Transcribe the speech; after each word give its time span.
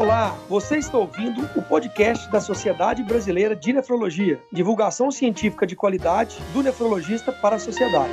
Olá, 0.00 0.34
você 0.48 0.78
está 0.78 0.96
ouvindo 0.96 1.46
o 1.54 1.60
podcast 1.60 2.30
da 2.30 2.40
Sociedade 2.40 3.02
Brasileira 3.02 3.54
de 3.54 3.70
Nefrologia, 3.70 4.42
divulgação 4.50 5.10
científica 5.10 5.66
de 5.66 5.76
qualidade 5.76 6.38
do 6.54 6.62
nefrologista 6.62 7.30
para 7.30 7.56
a 7.56 7.58
sociedade. 7.58 8.10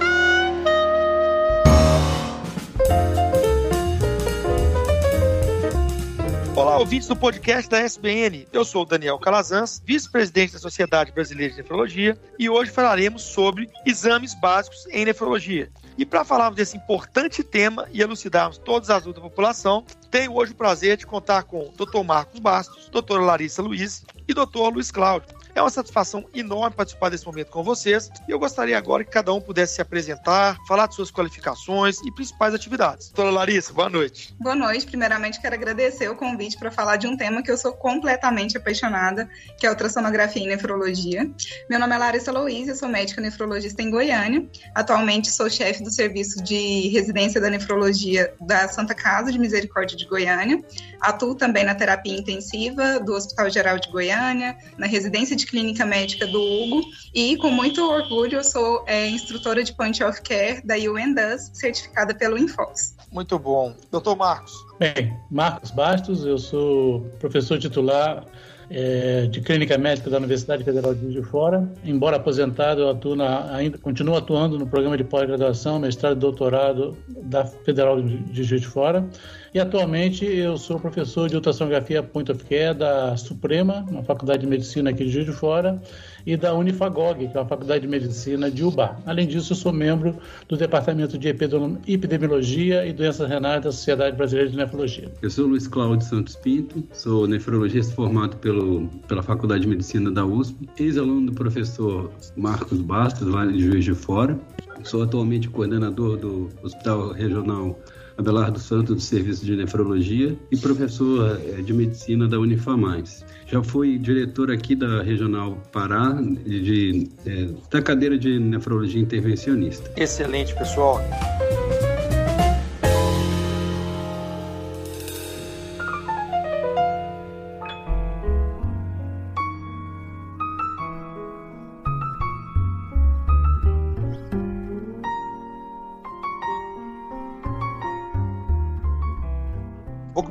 Olá, 6.54 6.78
ouvintes 6.78 7.08
do 7.08 7.16
podcast 7.16 7.70
da 7.70 7.80
SBN. 7.80 8.46
Eu 8.52 8.66
sou 8.66 8.82
o 8.82 8.86
Daniel 8.86 9.18
Calazans, 9.18 9.82
vice-presidente 9.86 10.52
da 10.52 10.60
Sociedade 10.60 11.14
Brasileira 11.14 11.54
de 11.54 11.62
Nefrologia, 11.62 12.18
e 12.38 12.50
hoje 12.50 12.70
falaremos 12.70 13.22
sobre 13.22 13.70
exames 13.86 14.38
básicos 14.42 14.86
em 14.88 15.06
nefrologia. 15.06 15.72
E 15.98 16.06
para 16.06 16.24
falarmos 16.24 16.56
desse 16.56 16.78
importante 16.78 17.44
tema 17.44 17.88
e 17.92 18.02
elucidarmos 18.02 18.58
todas 18.60 18.90
as 18.90 19.04
dúvidas 19.04 19.24
da 19.24 19.30
população, 19.30 19.84
tenho 20.12 20.36
hoje 20.36 20.52
o 20.52 20.56
prazer 20.56 20.96
de 20.96 21.08
contar 21.08 21.44
com 21.44 21.70
o 21.70 21.72
Dr. 21.72 22.04
Marcos 22.04 22.40
Bastos, 22.40 22.88
doutora 22.90 23.24
Larissa 23.24 23.64
Luiz 23.64 24.06
e 24.28 24.34
doutor 24.34 24.74
Luiz 24.74 24.92
Cláudio. 24.92 25.37
É 25.58 25.62
uma 25.62 25.72
satisfação 25.72 26.24
enorme 26.36 26.76
participar 26.76 27.10
desse 27.10 27.26
momento 27.26 27.50
com 27.50 27.64
vocês 27.64 28.12
e 28.28 28.32
eu 28.32 28.38
gostaria 28.38 28.78
agora 28.78 29.04
que 29.04 29.10
cada 29.10 29.34
um 29.34 29.42
pudesse 29.42 29.74
se 29.74 29.82
apresentar, 29.82 30.56
falar 30.68 30.86
de 30.86 30.94
suas 30.94 31.10
qualificações 31.10 31.98
e 32.06 32.12
principais 32.12 32.54
atividades. 32.54 33.08
Doutora 33.08 33.32
Larissa, 33.32 33.74
boa 33.74 33.90
noite. 33.90 34.36
Boa 34.40 34.54
noite. 34.54 34.86
Primeiramente, 34.86 35.42
quero 35.42 35.56
agradecer 35.56 36.10
o 36.10 36.16
convite 36.16 36.60
para 36.60 36.70
falar 36.70 36.98
de 36.98 37.08
um 37.08 37.18
tema 37.18 37.42
que 37.42 37.50
eu 37.50 37.58
sou 37.58 37.74
completamente 37.74 38.56
apaixonada, 38.56 39.28
que 39.60 39.66
é 39.66 39.70
a 39.70 39.72
ultrassonografia 39.72 40.44
e 40.44 40.46
nefrologia. 40.46 41.28
Meu 41.68 41.80
nome 41.80 41.96
é 41.96 41.98
Larissa 41.98 42.32
Luiz, 42.32 42.68
eu 42.68 42.76
sou 42.76 42.88
médica 42.88 43.20
nefrologista 43.20 43.82
em 43.82 43.90
Goiânia. 43.90 44.48
Atualmente 44.76 45.32
sou 45.32 45.50
chefe 45.50 45.82
do 45.82 45.90
serviço 45.90 46.44
de 46.44 46.90
residência 46.90 47.42
da 47.42 47.50
nefrologia 47.50 48.32
da 48.40 48.68
Santa 48.68 48.94
Casa 48.94 49.32
de 49.32 49.40
Misericórdia 49.40 49.98
de 49.98 50.06
Goiânia. 50.06 50.64
Atuo 51.02 51.34
também 51.34 51.64
na 51.64 51.74
terapia 51.74 52.16
intensiva 52.16 53.00
do 53.00 53.16
Hospital 53.16 53.50
Geral 53.50 53.80
de 53.80 53.90
Goiânia, 53.90 54.56
na 54.78 54.86
residência 54.86 55.36
de 55.36 55.47
clínica 55.50 55.86
médica 55.86 56.28
do 56.28 56.42
Hugo 56.42 56.82
e 57.14 57.38
com 57.38 57.50
muito 57.50 57.82
orgulho 57.84 58.38
eu 58.38 58.44
sou 58.44 58.84
é, 58.88 59.08
instrutora 59.08 59.64
de 59.64 59.74
Point 59.74 60.04
of 60.04 60.22
Care 60.22 60.66
da 60.66 60.76
UNDUS, 60.76 61.52
certificada 61.54 62.14
pelo 62.14 62.38
Infos. 62.38 62.96
Muito 63.12 63.40
bom. 63.40 63.76
Doutor 63.92 64.16
Marcos. 64.16 64.54
Bem, 64.80 65.18
Marcos 65.32 65.72
Bastos, 65.72 66.26
eu 66.26 66.38
sou 66.38 67.02
professor 67.20 67.58
titular 67.58 68.26
é, 68.70 69.28
de 69.28 69.42
Clínica 69.42 69.78
Médica 69.78 70.10
da 70.10 70.18
Universidade 70.18 70.64
Federal 70.64 70.94
de 70.94 71.02
Juiz 71.02 71.14
de 71.14 71.22
Fora. 71.24 71.70
Embora 71.84 72.18
aposentado, 72.18 72.82
eu 72.82 72.90
atuo 72.90 73.16
na, 73.16 73.54
ainda 73.54 73.78
continuo 73.78 74.16
atuando 74.16 74.60
no 74.60 74.68
programa 74.68 74.98
de 74.98 75.04
pós-graduação, 75.04 75.80
mestrado 75.80 76.18
e 76.18 76.20
doutorado 76.20 76.98
da 77.24 77.46
Federal 77.46 78.02
de 78.02 78.44
Juiz 78.44 78.62
de 78.62 78.68
Fora. 78.68 79.08
E 79.54 79.60
atualmente 79.60 80.26
eu 80.26 80.58
sou 80.58 80.80
professor 80.80 81.30
de 81.30 81.36
ultrassonografia 81.36 82.04
Point 82.04 82.32
of 82.32 82.44
Care 82.44 82.78
da 82.78 83.16
Suprema, 83.18 83.86
uma 83.90 84.04
faculdade 84.04 84.42
de 84.42 84.48
medicina 84.48 84.90
aqui 84.90 85.06
de 85.06 85.12
Juiz 85.12 85.26
de 85.26 85.32
Fora, 85.32 85.82
e 86.28 86.36
da 86.36 86.54
Unifagog, 86.54 87.26
que 87.26 87.38
é 87.38 87.40
uma 87.40 87.48
faculdade 87.48 87.84
de 87.84 87.88
medicina 87.88 88.52
de 88.52 88.62
Ubar. 88.62 89.00
Além 89.06 89.26
disso, 89.26 89.56
sou 89.56 89.72
membro 89.72 90.14
do 90.50 90.58
Departamento 90.58 91.18
de 91.18 91.30
Epidemiologia 91.30 92.86
e 92.86 92.92
Doenças 92.92 93.30
Renais 93.30 93.64
da 93.64 93.72
Sociedade 93.72 94.18
Brasileira 94.18 94.52
de 94.52 94.58
Nefrologia. 94.58 95.10
Eu 95.22 95.30
sou 95.30 95.48
Luiz 95.48 95.70
Cláudio 95.70 96.06
Santos 96.06 96.36
Pinto, 96.36 96.84
sou 96.92 97.26
nefrologista 97.28 97.96
formado 97.96 98.36
pelo, 98.38 98.90
pela 99.08 99.24
Faculdade 99.24 99.62
de 99.62 99.70
Medicina 99.70 100.12
da 100.12 100.26
USP, 100.26 100.68
ex-aluno 100.78 101.28
do 101.28 101.32
professor 101.32 102.12
Marcos 102.36 102.82
Bastos, 102.82 103.26
lá 103.26 103.46
de 103.46 103.64
Juiz 103.64 103.86
de 103.86 103.96
Fora. 103.96 104.38
Sou 104.84 105.04
atualmente 105.04 105.48
coordenador 105.50 106.18
do 106.18 106.50
Hospital 106.62 107.14
Regional 107.14 107.80
Abelardo 108.18 108.60
Santos, 108.60 108.96
do 108.96 109.02
Serviço 109.02 109.46
de 109.46 109.56
Nefrologia, 109.56 110.36
e 110.52 110.58
professor 110.58 111.40
eh, 111.40 111.62
de 111.62 111.74
Medicina 111.74 112.28
da 112.28 112.40
Unifamais. 112.40 113.24
Já 113.46 113.62
fui 113.62 113.98
diretor 113.98 114.52
aqui 114.52 114.76
da 114.76 115.04
Regional 115.04 115.58
Pará, 115.72 116.18
de, 116.22 116.62
de, 116.62 117.10
eh, 117.26 117.50
da 117.70 117.82
cadeira 117.82 118.18
de 118.18 118.40
Nefrologia 118.40 119.02
Intervencionista. 119.02 119.92
Excelente, 119.96 120.56
pessoal. 120.56 121.00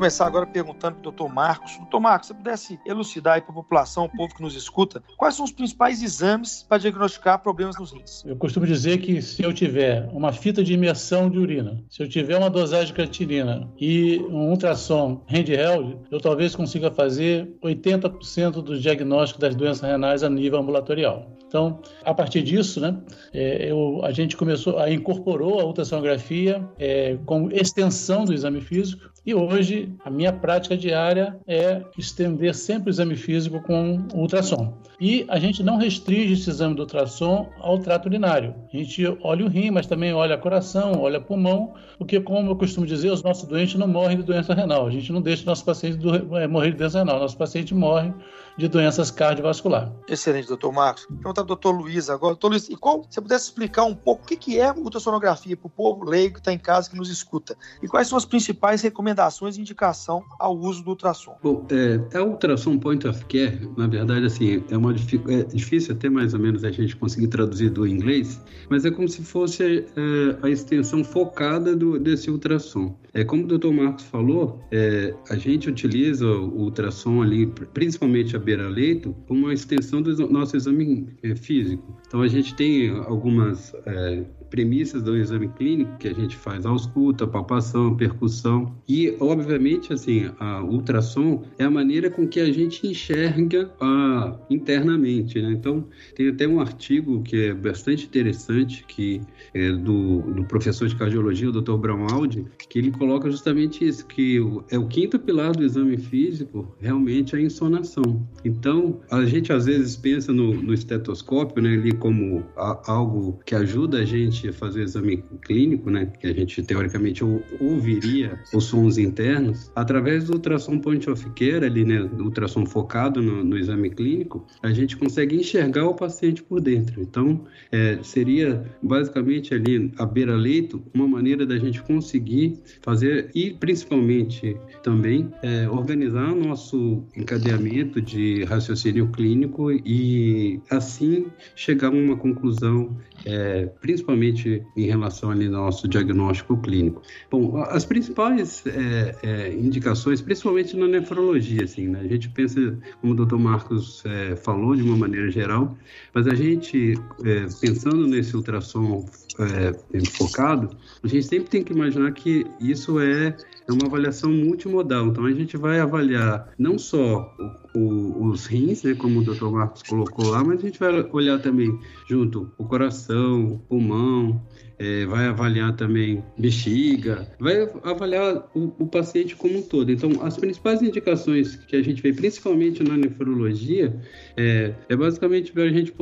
Começar 0.07 0.27
agora 0.29 0.47
perguntando 0.47 0.95
para 0.95 1.01
o 1.01 1.03
doutor 1.03 1.29
Marcos. 1.29 1.77
Doutor 1.79 1.99
Marcos, 1.99 2.29
se 2.29 2.35
pudesse 2.35 2.79
elucidar 2.87 3.43
para 3.43 3.51
a 3.51 3.55
população, 3.55 4.05
o 4.05 4.09
povo 4.09 4.33
que 4.33 4.41
nos 4.41 4.55
escuta, 4.55 5.03
quais 5.17 5.35
são 5.35 5.45
os 5.45 5.51
principais 5.51 6.01
exames 6.01 6.65
para 6.69 6.79
diagnosticar 6.79 7.43
problemas 7.43 7.77
nos 7.77 7.91
rins? 7.93 8.25
Eu 8.25 8.37
costumo 8.37 8.65
dizer 8.65 8.99
que 8.99 9.21
se 9.21 9.43
eu 9.43 9.53
tiver 9.53 10.09
uma 10.13 10.33
fita 10.33 10.63
de 10.63 10.75
imersão 10.75 11.29
de 11.29 11.41
urina, 11.41 11.83
se 11.91 12.05
eu 12.05 12.09
tiver 12.09 12.39
uma 12.39 12.49
dosagem 12.49 12.87
de 12.87 12.93
creatinina 12.93 13.69
e 13.81 14.25
um 14.31 14.51
ultrassom 14.51 15.25
handheld, 15.27 15.99
eu 16.09 16.21
talvez 16.21 16.55
consiga 16.55 16.89
fazer 16.89 17.53
80% 17.61 18.63
do 18.63 18.79
diagnóstico 18.79 19.41
das 19.41 19.57
doenças 19.57 19.81
renais 19.81 20.23
a 20.23 20.31
nível 20.31 20.61
ambulatorial. 20.61 21.37
Então, 21.49 21.81
a 22.05 22.15
partir 22.15 22.43
disso, 22.43 22.81
né, 22.81 22.97
é, 23.33 23.73
eu, 23.73 24.01
a 24.05 24.13
gente 24.13 24.37
começou 24.37 24.79
a 24.79 24.89
incorporou 24.89 25.59
a 25.59 25.65
ultrassonografia 25.65 26.65
é, 26.79 27.19
como 27.27 27.51
extensão 27.51 28.25
do 28.25 28.33
exame 28.33 28.61
físico 28.61 29.16
e 29.27 29.35
hoje 29.35 29.93
a 30.05 30.09
minha 30.09 30.33
prática 30.33 30.77
diária 30.77 31.37
é 31.49 31.83
estender 31.99 32.55
sempre 32.55 32.91
o 32.91 32.93
exame 32.93 33.17
físico 33.17 33.61
com 33.61 34.07
ultrassom. 34.15 34.73
E 35.01 35.27
a 35.29 35.39
gente 35.41 35.65
não 35.65 35.77
restringe 35.77 36.35
esse 36.35 36.49
exame 36.49 36.77
do 36.77 36.83
ultrassom 36.83 37.51
ao 37.59 37.79
trato 37.81 38.07
urinário. 38.07 38.55
A 38.73 38.77
gente 38.77 39.05
olha 39.21 39.45
o 39.45 39.49
rim, 39.49 39.71
mas 39.71 39.87
também 39.87 40.15
olha 40.15 40.39
coração, 40.39 41.01
olha 41.01 41.21
pulmão, 41.21 41.75
porque, 41.99 42.21
como 42.21 42.53
eu 42.53 42.57
costumo 42.57 42.87
dizer, 42.87 43.11
os 43.11 43.23
nossos 43.23 43.49
doentes 43.49 43.75
não 43.75 43.89
morrem 43.89 44.17
de 44.17 44.23
doença 44.23 44.55
renal. 44.55 44.87
A 44.87 44.91
gente 44.91 45.13
não 45.13 45.21
deixa 45.21 45.43
o 45.43 45.47
nosso 45.47 45.65
paciente 45.65 45.97
do, 45.97 46.39
é, 46.39 46.47
morrer 46.47 46.71
de 46.71 46.77
doença 46.77 47.01
renal. 47.01 47.19
Nosso 47.19 47.37
paciente 47.37 47.75
morre 47.75 48.15
de 48.57 48.69
doenças 48.69 49.11
cardiovasculares. 49.11 49.91
Excelente, 50.09 50.49
doutor 50.49 50.73
Marcos. 50.73 51.05
Perguntar 51.05 51.33
para 51.35 51.43
o 51.43 51.47
doutor 51.47 51.73
Luiz 51.73 52.09
agora. 52.09 52.33
Doutor 52.33 52.49
Luiz, 52.49 52.69
e 52.71 52.77
qual, 52.77 53.03
se 53.03 53.17
você 53.17 53.21
pudesse 53.21 53.45
explicar 53.47 53.85
um 53.85 53.95
pouco 53.95 54.23
o 54.23 54.27
que 54.27 54.59
é 54.59 54.73
ultrassonografia 54.73 55.57
para 55.57 55.67
o 55.67 55.71
povo 55.71 56.05
leigo 56.05 56.35
que 56.35 56.41
está 56.41 56.53
em 56.53 56.59
casa, 56.59 56.89
que 56.89 56.97
nos 56.97 57.11
escuta, 57.11 57.57
e 57.83 57.89
quais 57.89 58.09
são 58.09 58.17
as 58.17 58.25
principais 58.25 58.81
recomendações 58.81 59.16
e 59.57 59.61
indicação 59.61 60.23
ao 60.39 60.57
uso 60.57 60.83
do 60.83 60.91
ultrassom? 60.91 61.37
Bom, 61.43 61.67
é, 61.71 62.17
a 62.17 62.23
ultrassom 62.23 62.79
point 62.79 63.07
of 63.07 63.25
care, 63.27 63.69
na 63.77 63.87
verdade, 63.87 64.27
assim, 64.27 64.63
é, 64.71 64.77
uma, 64.77 64.93
é 64.93 65.43
difícil 65.45 65.95
até 65.95 66.09
mais 66.09 66.35
ou 66.35 66.41
menos 66.41 66.65
a 66.65 66.71
gente 66.71 66.95
conseguir 66.97 67.29
traduzir 67.29 67.71
do 67.71 67.87
inglês, 67.87 68.41
mas 68.69 68.85
é 68.85 68.91
como 68.91 69.09
se 69.09 69.23
fosse 69.23 69.85
é, 69.97 70.37
a 70.43 70.51
extensão 70.51 71.03
focada 71.03 71.75
do, 71.75 71.99
desse 71.99 72.31
ultrassom. 72.31 72.97
É 73.13 73.25
como 73.25 73.45
o 73.45 73.47
doutor 73.47 73.73
Marcos 73.73 74.05
falou, 74.05 74.61
é, 74.71 75.15
a 75.31 75.37
gente 75.37 75.71
utiliza 75.71 76.27
o 76.27 76.65
ultrassom 76.65 77.23
ali, 77.23 77.47
principalmente 77.47 78.37
a 78.37 78.39
beira-leito, 78.39 79.15
como 79.27 79.47
uma 79.47 79.55
extensão 79.55 80.03
do 80.03 80.29
nosso 80.29 80.57
exame 80.57 81.09
é, 81.23 81.35
físico. 81.35 81.97
Então 82.07 82.21
a 82.21 82.29
gente 82.29 82.55
tem 82.55 82.91
algumas 82.91 83.75
é, 83.87 84.25
premissas 84.51 85.03
do 85.03 85.17
exame 85.17 85.49
clínico 85.49 85.97
que 85.99 86.09
a 86.09 86.15
gente 86.15 86.37
faz 86.37 86.65
ausculta, 86.67 87.27
palpação, 87.27 87.97
percussão 87.97 88.75
e, 88.89 89.15
obviamente, 89.21 89.93
assim, 89.93 90.31
a 90.39 90.63
ultrassom 90.63 91.43
é 91.59 91.65
a 91.65 91.71
maneira 91.71 92.11
com 92.11 92.27
que 92.27 92.41
a 92.41 92.53
gente 92.53 92.87
enxerga 92.87 93.71
a, 93.81 94.37
internamente, 94.51 95.41
né? 95.41 95.53
Então, 95.53 95.87
tem 96.15 96.29
até 96.29 96.47
um 96.47 96.61
artigo 96.61 97.23
que 97.23 97.47
é 97.47 97.55
bastante 97.55 98.07
interessante 98.07 98.85
que 98.87 99.21
é 99.55 99.73
do, 99.73 100.21
do 100.33 100.45
professor 100.45 100.89
de 100.89 100.97
cardiologia, 100.97 101.49
o 101.49 101.53
Dr. 101.53 101.77
Brownaldi, 101.77 102.45
que 102.69 102.79
ele 102.79 102.91
coloca 102.91 103.31
justamente 103.31 103.87
isso, 103.87 104.07
que 104.07 104.39
é 104.71 104.79
o 104.79 104.87
quinto 104.87 105.19
pilar 105.19 105.53
do 105.53 105.65
exame 105.65 105.97
físico, 105.97 106.75
realmente 106.81 107.35
a 107.35 107.41
insonação. 107.41 108.27
Então, 108.45 109.01
a 109.11 109.25
gente 109.25 109.53
às 109.53 109.67
vezes 109.67 109.97
pensa 109.97 110.33
no, 110.33 110.55
no 110.55 110.73
estetoscópio, 110.75 111.63
né, 111.63 111.75
ali 111.75 111.93
como 111.93 112.45
a, 112.57 112.93
algo 112.93 113.41
que 113.45 113.55
ajuda 113.55 113.99
a 113.99 114.05
gente 114.05 114.36
gente 114.37 114.53
fazer 114.53 114.81
o 114.81 114.83
exame 114.83 115.25
clínico, 115.43 115.91
né, 115.91 116.07
que 116.07 116.27
a 116.27 116.33
gente 116.33 116.63
teoricamente 116.63 117.25
ouviria 117.61 118.39
os 118.55 118.65
sons 118.65 118.99
internos, 118.99 119.71
através 119.75 120.25
do 120.25 120.35
ultrassom 120.35 120.79
point 120.79 121.09
of 121.09 121.29
care, 121.31 121.65
ali, 121.65 121.85
né, 121.85 122.01
do 122.01 122.25
ultrassom 122.25 122.67
focado 122.67 123.23
no, 123.23 123.43
no 123.43 123.57
exame 123.57 123.91
clínico, 123.91 124.47
a 124.63 124.71
gente 124.71 124.97
consegue 124.97 125.37
enxergar 125.37 125.87
o 125.87 125.95
paciente 125.95 126.43
por 126.43 126.61
dentro. 126.61 127.01
Então, 127.01 127.45
é, 127.71 127.99
seria 128.03 128.65
basicamente 128.83 129.55
ali 129.55 129.93
a 129.99 130.05
beira-leito 130.05 130.83
uma 130.95 131.07
maneira 131.07 131.47
da 131.47 131.59
gente 131.59 131.83
conseguir 131.83 132.59
fazer 132.83 133.31
e 133.35 133.53
principalmente 133.53 134.57
também 134.83 135.31
é, 135.43 135.69
organizar 135.69 136.35
nosso 136.35 137.05
encadeamento 137.17 138.01
de 138.01 138.45
raciocínio 138.45 139.09
clínico 139.09 139.71
e 139.73 140.61
assim 140.71 141.27
chegar 141.55 141.89
a 141.89 141.91
uma 141.91 142.17
conclusão, 142.17 142.97
é, 143.25 143.67
principalmente 143.81 144.26
principalmente 144.27 144.67
em 144.77 144.87
relação 144.87 145.31
ali 145.31 145.47
ao 145.47 145.53
nosso 145.53 145.89
diagnóstico 145.89 146.57
clínico. 146.57 147.03
Bom, 147.31 147.63
as 147.69 147.85
principais 147.85 148.65
é, 148.67 149.17
é, 149.23 149.53
indicações, 149.53 150.21
principalmente 150.21 150.77
na 150.77 150.87
nefrologia, 150.87 151.65
assim, 151.65 151.89
né? 151.89 152.01
a 152.01 152.09
gente 152.09 152.29
pensa, 152.31 152.79
como 153.01 153.13
o 153.13 153.27
Dr. 153.27 153.37
Marcos 153.37 154.03
é, 154.05 154.37
falou 154.37 154.75
de 154.75 154.83
uma 154.83 154.97
maneira 154.97 155.31
geral, 155.31 155.77
mas 156.15 156.27
a 156.27 156.35
gente, 156.35 156.95
é, 157.25 157.47
pensando 157.61 158.07
nesse 158.07 158.37
ultrassom 158.37 159.07
é, 159.39 160.05
focado, 160.11 160.77
a 161.03 161.07
gente 161.07 161.27
sempre 161.27 161.49
tem 161.49 161.63
que 161.63 161.73
imaginar 161.73 162.13
que 162.13 162.47
isso 162.61 162.99
é 163.01 163.37
é 163.69 163.73
uma 163.73 163.87
avaliação 163.87 164.31
multimodal. 164.31 165.07
Então 165.07 165.25
a 165.25 165.33
gente 165.33 165.57
vai 165.57 165.81
avaliar 165.81 166.53
não 166.59 166.79
só 166.79 167.35
o, 167.75 167.79
o, 167.79 168.29
os 168.29 168.47
rins, 168.47 168.83
né, 168.83 168.95
como 168.95 169.21
o 169.21 169.25
Dr. 169.25 169.47
Marcos 169.47 169.83
colocou 169.83 170.29
lá, 170.31 170.43
mas 170.45 170.61
a 170.61 170.63
gente 170.63 170.79
vai 170.79 171.03
olhar 171.13 171.41
também 171.41 171.79
junto 172.09 172.51
o 172.57 172.65
coração, 172.65 173.55
o 173.55 173.59
pulmão, 173.59 174.43
é, 174.79 175.07
vai 175.07 175.27
avaliar 175.27 175.75
também 175.75 176.23
bexiga, 176.37 177.27
vai 177.39 177.69
avaliar 177.83 178.49
o, 178.55 178.73
o, 178.79 178.87
paciente 178.87 179.35
como 179.35 179.59
um 179.59 179.63
todo. 179.63 179.91
Então, 179.91 180.11
as 180.23 180.37
principais 180.37 180.83
indicações 180.83 181.57
que 181.57 181.77
a 181.77 181.83
gente 181.83 182.03
vê, 182.03 182.13
principalmente 182.13 182.83
na 182.83 182.97
nefrologia, 182.97 183.95
é, 184.37 184.75
é 184.89 184.97
basicamente 184.97 185.53
para 185.53 185.65
a 185.65 185.69
gente 185.71 185.95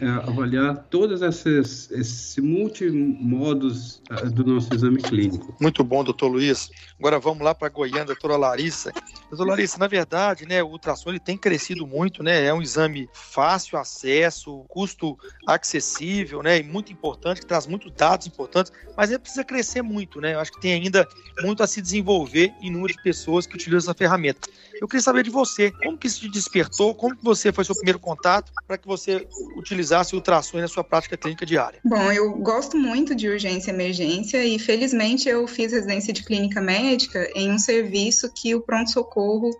é, 0.00 0.06
avaliar 0.06 0.86
todos 0.90 1.20
esses, 1.20 1.90
esses 1.90 2.36
multimodos 2.38 4.02
é, 4.10 4.26
do 4.30 4.44
nosso 4.44 4.72
exame 4.74 5.02
clínico. 5.02 5.54
Muito 5.60 5.84
bom, 5.84 6.02
doutor 6.02 6.28
Luiz. 6.28 6.70
Agora 6.98 7.18
vamos 7.18 7.44
lá 7.44 7.54
para 7.54 7.68
Goiânia, 7.68 8.06
doutora 8.06 8.36
Larissa. 8.36 8.92
Doutora 9.28 9.50
Larissa, 9.50 9.78
na 9.78 9.86
verdade, 9.86 10.46
né, 10.46 10.62
o 10.62 10.68
ultrassom 10.68 11.10
ele 11.10 11.20
tem 11.20 11.36
crescido 11.36 11.86
muito, 11.86 12.22
né? 12.22 12.46
É 12.46 12.54
um 12.54 12.62
exame 12.62 13.08
fácil 13.12 13.78
acesso, 13.78 14.64
custo 14.68 15.18
acessível, 15.46 16.42
né? 16.42 16.58
E 16.58 16.62
muito 16.62 16.92
importante, 16.92 17.40
que 17.40 17.46
traz 17.46 17.66
muitos 17.66 17.92
dados 17.92 18.21
importantes, 18.26 18.72
mas 18.96 19.10
ele 19.10 19.18
precisa 19.18 19.44
crescer 19.44 19.82
muito, 19.82 20.20
né? 20.20 20.34
Eu 20.34 20.40
acho 20.40 20.52
que 20.52 20.60
tem 20.60 20.72
ainda 20.74 21.08
muito 21.40 21.62
a 21.62 21.66
se 21.66 21.80
desenvolver 21.80 22.52
em 22.60 22.70
número 22.70 22.92
de 22.92 23.02
pessoas 23.02 23.46
que 23.46 23.54
utilizam 23.54 23.90
essa 23.90 23.94
ferramenta. 23.94 24.48
Eu 24.80 24.88
queria 24.88 25.02
saber 25.02 25.22
de 25.22 25.30
você, 25.30 25.70
como 25.70 25.96
que 25.96 26.06
isso 26.06 26.20
te 26.20 26.28
despertou, 26.28 26.94
como 26.94 27.16
que 27.16 27.24
você 27.24 27.52
foi 27.52 27.64
seu 27.64 27.74
primeiro 27.74 27.98
contato 27.98 28.52
para 28.66 28.78
que 28.78 28.86
você 28.86 29.26
utilizasse 29.56 30.14
ultrassons 30.14 30.60
na 30.60 30.68
sua 30.68 30.84
prática 30.84 31.16
clínica 31.16 31.46
diária? 31.46 31.80
Bom, 31.84 32.10
eu 32.12 32.32
gosto 32.34 32.76
muito 32.76 33.14
de 33.14 33.28
urgência 33.28 33.70
e 33.70 33.74
emergência 33.74 34.44
e 34.44 34.58
felizmente 34.58 35.28
eu 35.28 35.46
fiz 35.46 35.72
residência 35.72 36.12
de 36.12 36.24
clínica 36.24 36.60
médica 36.60 37.30
em 37.34 37.50
um 37.50 37.58
serviço 37.58 38.32
que 38.32 38.54
o 38.54 38.60
pronto-socorro 38.60 39.50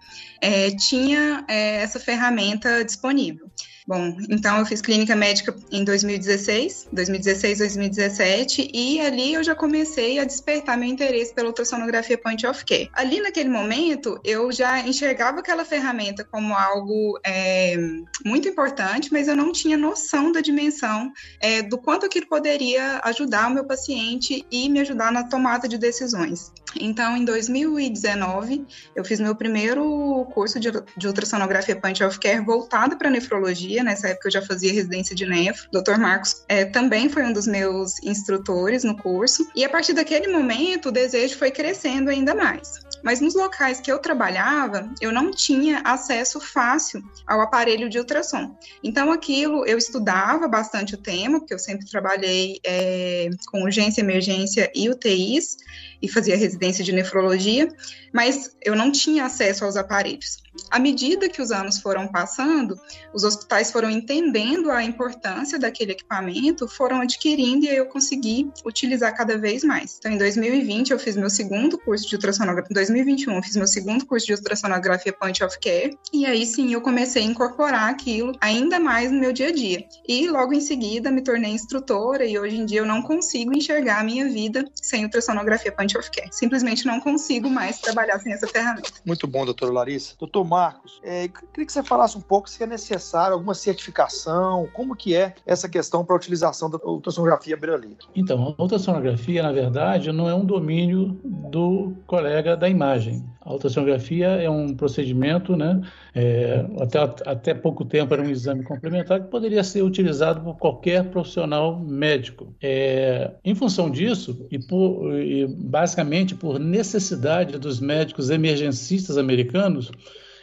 é, 0.40 0.70
tinha 0.70 1.44
é, 1.48 1.82
essa 1.82 2.00
ferramenta 2.00 2.84
disponível. 2.84 3.50
Bom, 3.86 4.16
então 4.30 4.58
eu 4.58 4.66
fiz 4.66 4.80
clínica 4.80 5.16
médica 5.16 5.54
em 5.72 5.84
2016, 5.84 6.88
2016, 6.92 7.58
2017, 7.58 8.70
e 8.72 9.00
ali 9.00 9.34
eu 9.34 9.42
já 9.42 9.54
comecei 9.56 10.20
a 10.20 10.24
despertar 10.24 10.78
meu 10.78 10.88
interesse 10.88 11.34
pela 11.34 11.48
ultrassonografia 11.48 12.16
point 12.16 12.46
of 12.46 12.64
care. 12.64 12.88
Ali 12.92 13.20
naquele 13.20 13.48
momento, 13.48 14.20
eu 14.22 14.52
já 14.52 14.80
enxergava 15.12 15.40
aquela 15.40 15.64
ferramenta 15.64 16.24
como 16.24 16.54
algo 16.54 17.20
é, 17.24 17.76
muito 18.24 18.48
importante, 18.48 19.12
mas 19.12 19.28
eu 19.28 19.36
não 19.36 19.52
tinha 19.52 19.76
noção 19.76 20.32
da 20.32 20.40
dimensão 20.40 21.12
é, 21.38 21.60
do 21.60 21.76
quanto 21.76 22.06
aquilo 22.06 22.26
poderia 22.26 23.00
ajudar 23.04 23.48
o 23.48 23.54
meu 23.54 23.64
paciente 23.64 24.46
e 24.50 24.68
me 24.70 24.80
ajudar 24.80 25.12
na 25.12 25.24
tomada 25.24 25.68
de 25.68 25.76
decisões. 25.76 26.50
Então, 26.80 27.14
em 27.16 27.24
2019, 27.24 28.66
eu 28.96 29.04
fiz 29.04 29.20
meu 29.20 29.36
primeiro 29.36 30.26
curso 30.32 30.58
de, 30.58 30.70
de 30.96 31.06
ultrassonografia 31.06 31.76
point 31.76 32.02
of 32.02 32.18
care 32.18 32.42
voltado 32.42 32.96
para 32.96 33.10
nefrologia 33.10 33.84
nessa 33.84 34.08
época 34.08 34.28
eu 34.28 34.32
já 34.32 34.42
fazia 34.42 34.72
residência 34.72 35.14
de 35.14 35.26
nefro. 35.26 35.68
O 35.72 35.82
Dr. 35.82 35.98
Marcos 35.98 36.42
é, 36.48 36.64
também 36.64 37.10
foi 37.10 37.24
um 37.24 37.32
dos 37.32 37.46
meus 37.46 38.02
instrutores 38.02 38.82
no 38.82 38.96
curso. 38.96 39.46
E 39.54 39.62
a 39.64 39.68
partir 39.68 39.92
daquele 39.92 40.28
momento, 40.28 40.88
o 40.88 40.92
desejo 40.92 41.36
foi 41.36 41.50
crescendo 41.50 42.08
ainda 42.08 42.34
mais. 42.34 42.81
Mas 43.02 43.20
nos 43.20 43.34
locais 43.34 43.80
que 43.80 43.90
eu 43.90 43.98
trabalhava, 43.98 44.88
eu 45.00 45.12
não 45.12 45.30
tinha 45.30 45.80
acesso 45.84 46.40
fácil 46.40 47.02
ao 47.26 47.40
aparelho 47.40 47.88
de 47.88 47.98
ultrassom. 47.98 48.56
Então, 48.82 49.10
aquilo 49.10 49.66
eu 49.66 49.76
estudava 49.76 50.46
bastante 50.46 50.94
o 50.94 50.98
tema, 50.98 51.40
porque 51.40 51.54
eu 51.54 51.58
sempre 51.58 51.86
trabalhei 51.86 52.60
é, 52.64 53.28
com 53.48 53.62
urgência, 53.62 54.00
emergência 54.00 54.70
e 54.74 54.88
UTIs, 54.88 55.56
e 56.00 56.08
fazia 56.08 56.36
residência 56.36 56.84
de 56.84 56.92
nefrologia, 56.92 57.68
mas 58.12 58.56
eu 58.60 58.74
não 58.74 58.90
tinha 58.90 59.24
acesso 59.24 59.64
aos 59.64 59.76
aparelhos. 59.76 60.42
À 60.70 60.78
medida 60.78 61.28
que 61.28 61.40
os 61.40 61.50
anos 61.50 61.78
foram 61.78 62.08
passando, 62.08 62.78
os 63.12 63.24
hospitais 63.24 63.70
foram 63.70 63.90
entendendo 63.90 64.70
a 64.70 64.82
importância 64.82 65.58
daquele 65.58 65.92
equipamento, 65.92 66.68
foram 66.68 67.00
adquirindo 67.00 67.66
e 67.66 67.74
eu 67.74 67.86
consegui 67.86 68.50
utilizar 68.64 69.16
cada 69.16 69.38
vez 69.38 69.64
mais. 69.64 69.96
Então, 69.98 70.12
em 70.12 70.18
2020, 70.18 70.90
eu 70.90 70.98
fiz 70.98 71.16
meu 71.16 71.30
segundo 71.30 71.78
curso 71.78 72.08
de 72.08 72.14
ultrassonografia. 72.16 72.68
Em 72.70 72.74
2021, 72.74 73.34
eu 73.34 73.42
fiz 73.42 73.56
meu 73.56 73.66
segundo 73.66 74.06
curso 74.06 74.26
de 74.26 74.34
ultrassonografia 74.34 75.12
point 75.12 75.42
of 75.42 75.58
care. 75.58 75.96
E 76.12 76.26
aí 76.26 76.44
sim, 76.44 76.72
eu 76.72 76.80
comecei 76.80 77.22
a 77.22 77.26
incorporar 77.26 77.88
aquilo 77.88 78.32
ainda 78.40 78.78
mais 78.78 79.10
no 79.10 79.18
meu 79.18 79.32
dia 79.32 79.48
a 79.48 79.52
dia. 79.52 79.84
E 80.06 80.28
logo 80.28 80.52
em 80.52 80.60
seguida, 80.60 81.10
me 81.10 81.22
tornei 81.22 81.52
instrutora 81.52 82.24
e 82.24 82.38
hoje 82.38 82.56
em 82.56 82.66
dia 82.66 82.80
eu 82.80 82.86
não 82.86 83.02
consigo 83.02 83.54
enxergar 83.54 84.00
a 84.00 84.04
minha 84.04 84.28
vida 84.28 84.64
sem 84.74 85.04
ultrassonografia 85.04 85.72
point 85.72 85.96
of 85.96 86.10
care. 86.10 86.28
Simplesmente 86.32 86.86
não 86.86 87.00
consigo 87.00 87.48
mais 87.48 87.78
trabalhar 87.78 88.18
sem 88.20 88.32
essa 88.32 88.46
ferramenta. 88.46 88.90
Muito 89.04 89.26
bom, 89.26 89.44
doutora 89.44 89.72
Larissa. 89.72 90.14
Doutor 90.18 90.41
Marcos, 90.44 91.00
é, 91.02 91.28
queria 91.28 91.66
que 91.66 91.72
você 91.72 91.82
falasse 91.82 92.16
um 92.16 92.20
pouco 92.20 92.48
se 92.48 92.62
é 92.62 92.66
necessário 92.66 93.34
alguma 93.34 93.54
certificação, 93.54 94.68
como 94.72 94.96
que 94.96 95.14
é 95.14 95.34
essa 95.46 95.68
questão 95.68 96.04
para 96.04 96.14
a 96.14 96.18
utilização 96.18 96.70
da 96.70 96.78
ultrassonografia 96.84 97.56
beira-leito. 97.56 98.08
Então, 98.14 98.54
a 98.58 98.62
ultrassonografia, 98.62 99.42
na 99.42 99.52
verdade, 99.52 100.12
não 100.12 100.28
é 100.28 100.34
um 100.34 100.44
domínio 100.44 101.20
do 101.24 101.94
colega 102.06 102.56
da 102.56 102.68
imagem. 102.68 103.24
A 103.44 103.52
ultrassonografia 103.52 104.28
é 104.28 104.48
um 104.48 104.74
procedimento, 104.74 105.56
né, 105.56 105.80
é, 106.14 106.64
até, 106.80 106.98
até 107.26 107.54
pouco 107.54 107.84
tempo 107.84 108.14
era 108.14 108.22
um 108.22 108.30
exame 108.30 108.62
complementar 108.62 109.20
que 109.20 109.28
poderia 109.28 109.64
ser 109.64 109.82
utilizado 109.82 110.40
por 110.42 110.56
qualquer 110.56 111.10
profissional 111.10 111.78
médico. 111.80 112.54
É, 112.62 113.32
em 113.44 113.54
função 113.54 113.90
disso, 113.90 114.46
e, 114.50 114.58
por, 114.58 115.12
e 115.14 115.46
basicamente 115.46 116.34
por 116.34 116.58
necessidade 116.58 117.58
dos 117.58 117.80
médicos 117.80 118.30
emergencistas 118.30 119.18
americanos, 119.18 119.90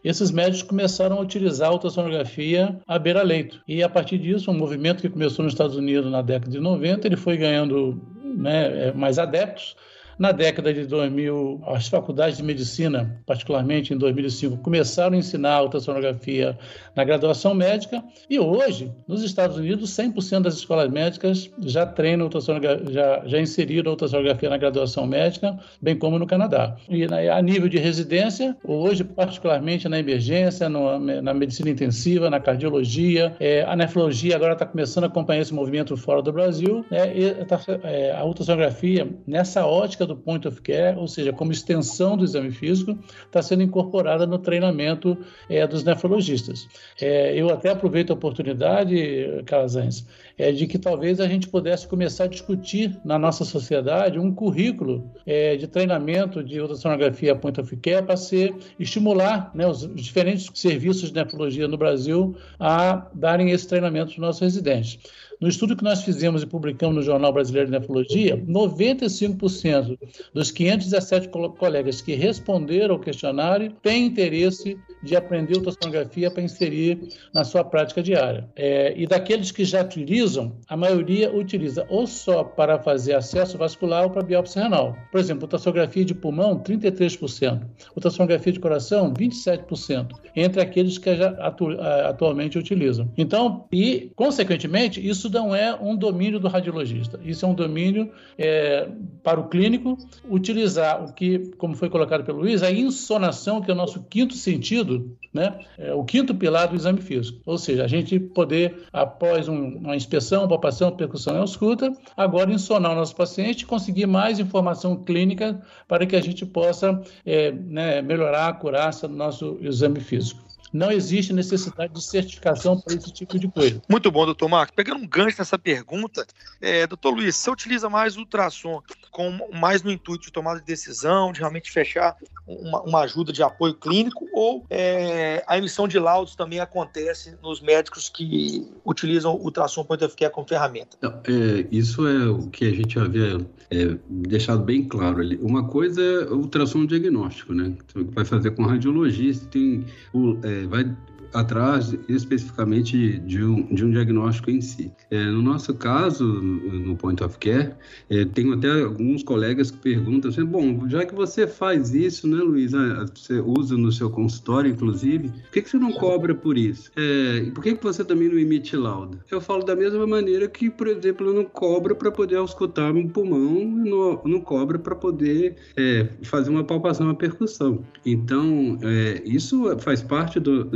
esses 0.03 0.31
médicos 0.31 0.63
começaram 0.63 1.17
a 1.17 1.21
utilizar 1.21 1.69
a 1.69 1.73
ultrassonografia 1.73 2.79
à 2.87 2.97
beira-leito. 2.97 3.61
E 3.67 3.83
a 3.83 3.89
partir 3.89 4.17
disso, 4.17 4.51
um 4.51 4.57
movimento 4.57 5.01
que 5.01 5.09
começou 5.09 5.43
nos 5.43 5.53
Estados 5.53 5.75
Unidos 5.75 6.11
na 6.11 6.21
década 6.21 6.51
de 6.51 6.59
90, 6.59 7.07
ele 7.07 7.17
foi 7.17 7.37
ganhando 7.37 8.01
né, 8.23 8.91
mais 8.93 9.19
adeptos 9.19 9.75
na 10.19 10.33
década 10.33 10.73
de 10.73 10.85
2000, 10.85 11.61
as 11.65 11.87
faculdades 11.87 12.37
de 12.37 12.43
medicina, 12.43 13.17
particularmente 13.25 13.93
em 13.93 13.97
2005, 13.97 14.57
começaram 14.57 15.15
a 15.15 15.17
ensinar 15.17 15.55
a 15.55 15.63
ultrassonografia 15.63 16.59
na 16.93 17.05
graduação 17.05 17.55
médica 17.55 18.03
e 18.29 18.37
hoje, 18.37 18.91
nos 19.07 19.23
Estados 19.23 19.55
Unidos, 19.55 19.91
100% 19.91 20.41
das 20.41 20.55
escolas 20.55 20.91
médicas 20.91 21.49
já 21.61 21.85
treinam 21.85 22.25
ultrassonografia, 22.25 22.91
já, 22.91 23.21
já 23.25 23.39
inseriram 23.39 23.91
a 23.91 23.93
ultrassonografia 23.93 24.49
na 24.49 24.57
graduação 24.57 25.07
médica, 25.07 25.57
bem 25.81 25.97
como 25.97 26.19
no 26.19 26.27
Canadá. 26.27 26.75
E 26.89 27.05
a 27.05 27.41
nível 27.41 27.69
de 27.69 27.77
residência, 27.77 28.57
hoje, 28.65 29.05
particularmente 29.05 29.87
na 29.87 29.99
emergência, 29.99 30.67
no, 30.67 30.99
na 30.99 31.33
medicina 31.33 31.69
intensiva, 31.69 32.29
na 32.29 32.41
cardiologia, 32.41 33.33
é, 33.39 33.63
a 33.63 33.73
nefrologia 33.73 34.35
agora 34.35 34.51
está 34.51 34.65
começando 34.65 35.05
a 35.05 35.07
acompanhar 35.07 35.41
esse 35.41 35.53
movimento 35.53 35.95
fora 35.95 36.21
do 36.21 36.33
Brasil, 36.33 36.85
né, 36.91 37.17
e 37.17 37.45
tá, 37.45 37.57
é, 37.83 38.11
a 38.11 38.25
ultrassonografia, 38.25 39.07
nessa 39.25 39.65
ótica 39.65 40.08
do 40.09 40.15
point 40.15 40.47
of 40.47 40.61
care, 40.61 40.97
ou 40.97 41.07
seja, 41.07 41.31
como 41.31 41.51
extensão 41.51 42.17
do 42.17 42.23
exame 42.23 42.51
físico, 42.51 42.97
está 43.25 43.41
sendo 43.41 43.63
incorporada 43.63 44.25
no 44.25 44.37
treinamento 44.37 45.17
é, 45.49 45.65
dos 45.65 45.83
nefrologistas. 45.83 46.67
É, 46.99 47.33
eu 47.35 47.49
até 47.49 47.69
aproveito 47.69 48.11
a 48.11 48.13
oportunidade, 48.13 49.43
Calazans, 49.45 50.05
é, 50.37 50.51
de 50.51 50.67
que 50.67 50.77
talvez 50.77 51.19
a 51.19 51.27
gente 51.27 51.47
pudesse 51.47 51.87
começar 51.87 52.25
a 52.25 52.27
discutir 52.27 52.99
na 53.05 53.19
nossa 53.19 53.45
sociedade 53.45 54.19
um 54.19 54.33
currículo 54.33 55.11
é, 55.25 55.55
de 55.55 55.67
treinamento 55.67 56.43
de 56.43 56.59
ultrassonografia 56.59 57.35
point 57.35 57.59
of 57.59 57.75
care 57.77 58.05
para 58.05 58.17
ser 58.17 58.53
estimular 58.79 59.51
né, 59.53 59.67
os 59.67 59.87
diferentes 59.93 60.49
serviços 60.53 61.09
de 61.09 61.15
nefrologia 61.15 61.67
no 61.67 61.77
Brasil 61.77 62.35
a 62.59 63.07
darem 63.13 63.51
esse 63.51 63.67
treinamento 63.67 64.07
para 64.07 64.13
os 64.13 64.19
nossos 64.19 64.41
residentes. 64.41 64.99
No 65.39 65.47
estudo 65.47 65.73
que 65.73 65.83
nós 65.85 66.03
fizemos 66.03 66.43
e 66.43 66.45
publicamos 66.45 66.97
no 66.97 67.01
Jornal 67.01 67.31
Brasileiro 67.31 67.71
de 67.71 67.79
Nefrologia, 67.79 68.35
95% 68.45 69.97
dos 70.33 70.51
517 70.51 71.29
colegas 71.29 72.01
que 72.01 72.13
responderam 72.13 72.95
ao 72.95 72.99
questionário 72.99 73.71
têm 73.81 74.07
interesse 74.07 74.77
de 75.01 75.15
aprender 75.15 75.55
ultrassonografia 75.55 76.29
para 76.29 76.43
inserir 76.43 77.07
na 77.33 77.45
sua 77.45 77.63
prática 77.63 78.03
diária. 78.03 78.49
É, 78.53 78.93
e 78.97 79.07
daqueles 79.07 79.49
que 79.49 79.63
já 79.63 79.81
utilizam, 79.81 80.57
a 80.67 80.75
maioria 80.75 81.33
utiliza 81.33 81.87
ou 81.89 82.05
só 82.05 82.43
para 82.43 82.77
fazer 82.77 83.13
acesso 83.13 83.57
vascular 83.57 84.03
ou 84.03 84.09
para 84.09 84.21
biópsia 84.21 84.63
renal. 84.63 84.93
Por 85.09 85.21
exemplo, 85.21 85.43
ultrassonografia 85.43 86.03
de 86.03 86.13
pulmão, 86.13 86.59
33%, 86.59 87.61
ultrassonografia 87.95 88.51
de 88.51 88.59
coração, 88.59 89.13
27%, 89.13 90.09
entre 90.35 90.61
aqueles 90.61 90.97
que 90.97 91.15
já 91.15 91.29
atu 91.39 91.69
atualmente 91.79 92.57
utilizam. 92.57 93.09
Então, 93.17 93.65
e, 93.71 94.11
consequentemente, 94.17 94.99
isso 94.99 95.28
não 95.29 95.55
é 95.55 95.75
um 95.75 95.95
domínio 95.95 96.39
do 96.39 96.47
radiologista, 96.47 97.19
isso 97.23 97.45
é 97.45 97.47
um 97.47 97.53
domínio 97.53 98.11
é, 98.37 98.87
para 99.23 99.39
o 99.39 99.47
clínico 99.47 99.97
utilizar 100.29 101.03
o 101.03 101.13
que, 101.13 101.51
como 101.57 101.75
foi 101.75 101.89
colocado 101.89 102.23
pelo 102.23 102.39
Luiz, 102.39 102.63
a 102.63 102.71
insonação, 102.71 103.61
que 103.61 103.69
é 103.69 103.73
o 103.73 103.77
nosso 103.77 104.03
quinto 104.03 104.33
sentido, 104.33 105.15
né? 105.33 105.59
É 105.77 105.93
o 105.93 106.03
quinto 106.03 106.33
pilar 106.33 106.67
do 106.67 106.75
exame 106.75 107.01
físico. 107.01 107.39
Ou 107.45 107.57
seja, 107.57 107.83
a 107.83 107.87
gente 107.87 108.19
poder, 108.19 108.83
após 108.91 109.47
um, 109.47 109.77
uma 109.77 109.95
inspeção, 109.95 110.47
palpação, 110.47 110.91
percussão 110.91 111.35
e 111.35 111.39
ausculta, 111.39 111.91
agora 112.15 112.51
insonar 112.51 112.91
o 112.91 112.95
nosso 112.95 113.15
paciente 113.15 113.65
conseguir 113.65 114.07
mais 114.07 114.39
informação 114.39 114.95
clínica 114.95 115.61
para 115.87 116.05
que 116.05 116.15
a 116.15 116.21
gente 116.21 116.45
possa 116.45 117.01
é, 117.25 117.51
né, 117.51 118.01
melhorar 118.01 118.45
a 118.45 118.49
acurácia 118.49 119.07
do 119.07 119.15
nosso 119.15 119.57
exame 119.61 119.99
físico 119.99 120.48
não 120.71 120.91
existe 120.91 121.33
necessidade 121.33 121.93
de 121.93 122.01
certificação 122.01 122.79
para 122.79 122.93
esse 122.93 123.11
tipo 123.11 123.37
de 123.37 123.47
coisa. 123.47 123.81
Muito 123.89 124.11
bom, 124.11 124.25
doutor 124.25 124.47
Marcos. 124.47 124.73
Pegando 124.75 125.01
um 125.01 125.07
gancho 125.07 125.37
nessa 125.39 125.57
pergunta, 125.57 126.25
é, 126.61 126.85
doutor 126.85 127.11
Luiz, 127.11 127.35
você 127.35 127.49
utiliza 127.49 127.89
mais 127.89 128.17
ultrassom 128.17 128.81
com 129.11 129.49
mais 129.53 129.81
no 129.81 129.91
intuito 129.91 130.25
de 130.25 130.31
tomada 130.31 130.59
de 130.59 130.65
decisão, 130.65 131.31
de 131.31 131.39
realmente 131.39 131.71
fechar 131.71 132.15
uma, 132.47 132.81
uma 132.81 132.99
ajuda 133.01 133.33
de 133.33 133.41
apoio 133.43 133.73
clínico, 133.73 134.27
ou 134.33 134.65
é, 134.69 135.43
a 135.47 135.57
emissão 135.57 135.87
de 135.87 135.99
laudos 135.99 136.35
também 136.35 136.59
acontece 136.59 137.37
nos 137.41 137.61
médicos 137.61 138.09
que 138.09 138.67
utilizam 138.85 139.33
o 139.35 139.43
ultrassom 139.43 139.83
point 139.83 140.03
of 140.03 140.15
care 140.15 140.31
como 140.31 140.47
ferramenta? 140.47 140.97
Não, 141.01 141.11
é, 141.11 141.67
isso 141.71 142.07
é 142.07 142.27
o 142.27 142.47
que 142.49 142.65
a 142.65 142.71
gente 142.71 142.97
havia 142.99 143.39
é, 143.71 143.97
deixado 144.09 144.63
bem 144.63 144.83
claro 144.83 145.19
ali. 145.19 145.37
Uma 145.41 145.67
coisa 145.67 146.01
é 146.01 146.29
o 146.31 146.37
ultrassom 146.37 146.85
diagnóstico, 146.85 147.53
né? 147.53 147.75
Vai 148.13 148.25
fazer 148.25 148.51
com 148.51 148.63
radiologista, 148.63 149.45
tem 149.47 149.85
o, 150.13 150.37
é, 150.43 150.65
vai 150.65 150.95
atrás 151.33 151.95
especificamente 152.07 153.19
de 153.19 153.43
um, 153.43 153.73
de 153.73 153.85
um 153.85 153.91
diagnóstico 153.91 154.49
em 154.49 154.61
si. 154.61 154.91
É, 155.09 155.23
no 155.25 155.41
nosso 155.41 155.73
caso, 155.73 156.25
no 156.25 156.95
Point 156.95 157.23
of 157.23 157.37
Care, 157.37 157.73
é, 158.09 158.25
tenho 158.25 158.53
até 158.53 158.69
alguns 158.81 159.23
colegas 159.23 159.71
que 159.71 159.77
perguntam 159.77 160.29
assim, 160.29 160.45
bom, 160.45 160.87
já 160.87 161.05
que 161.05 161.13
você 161.13 161.47
faz 161.47 161.93
isso, 161.93 162.27
né, 162.27 162.37
Luiz, 162.37 162.71
você 162.71 163.39
usa 163.39 163.77
no 163.77 163.91
seu 163.91 164.09
consultório, 164.09 164.71
inclusive, 164.71 165.29
por 165.29 165.51
que, 165.51 165.61
que 165.61 165.69
você 165.69 165.77
não 165.77 165.91
cobra 165.91 166.33
por 166.33 166.57
isso? 166.57 166.91
É, 166.95 167.49
por 167.53 167.63
que, 167.63 167.75
que 167.75 167.83
você 167.83 168.03
também 168.03 168.29
não 168.29 168.37
emite 168.37 168.75
lauda? 168.75 169.17
Eu 169.29 169.41
falo 169.41 169.63
da 169.63 169.75
mesma 169.75 170.05
maneira 170.05 170.47
que, 170.47 170.69
por 170.69 170.87
exemplo, 170.87 171.27
eu 171.27 171.33
não 171.33 171.45
cobro 171.45 171.95
para 171.95 172.11
poder 172.11 172.37
auscultar 172.37 172.95
um 172.95 173.07
pulmão, 173.07 173.65
não, 173.65 174.21
não 174.25 174.41
cobro 174.41 174.79
para 174.79 174.95
poder 174.95 175.55
é, 175.75 176.07
fazer 176.23 176.49
uma 176.49 176.63
palpação, 176.63 177.07
uma 177.07 177.15
percussão. 177.15 177.83
Então, 178.05 178.77
é, 178.81 179.21
isso 179.25 179.77
faz 179.79 180.01
parte 180.01 180.39
do 180.39 180.69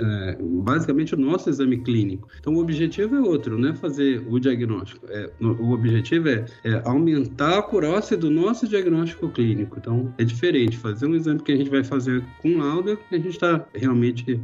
é, 0.00 0.38
basicamente 0.40 1.14
o 1.14 1.18
nosso 1.18 1.48
exame 1.48 1.78
clínico. 1.78 2.28
Então 2.38 2.54
o 2.54 2.58
objetivo 2.58 3.16
é 3.16 3.20
outro, 3.20 3.58
não 3.58 3.70
é 3.70 3.74
fazer 3.74 4.24
o 4.28 4.38
diagnóstico. 4.38 5.06
É, 5.08 5.30
o 5.40 5.70
objetivo 5.72 6.28
é, 6.28 6.44
é, 6.64 6.82
aumentar 6.84 7.54
a 7.54 7.58
acurácia 7.58 8.16
do 8.16 8.30
nosso 8.30 8.68
diagnóstico 8.68 9.28
clínico. 9.28 9.78
Então 9.78 10.12
é 10.18 10.24
diferente 10.24 10.76
fazer 10.76 11.06
um 11.06 11.14
exame 11.14 11.40
que 11.40 11.52
a 11.52 11.56
gente 11.56 11.70
vai 11.70 11.84
fazer 11.84 12.24
com 12.40 12.58
lauda, 12.58 12.96
que 12.96 13.14
a 13.14 13.18
gente 13.18 13.30
está 13.30 13.66
realmente 13.74 14.40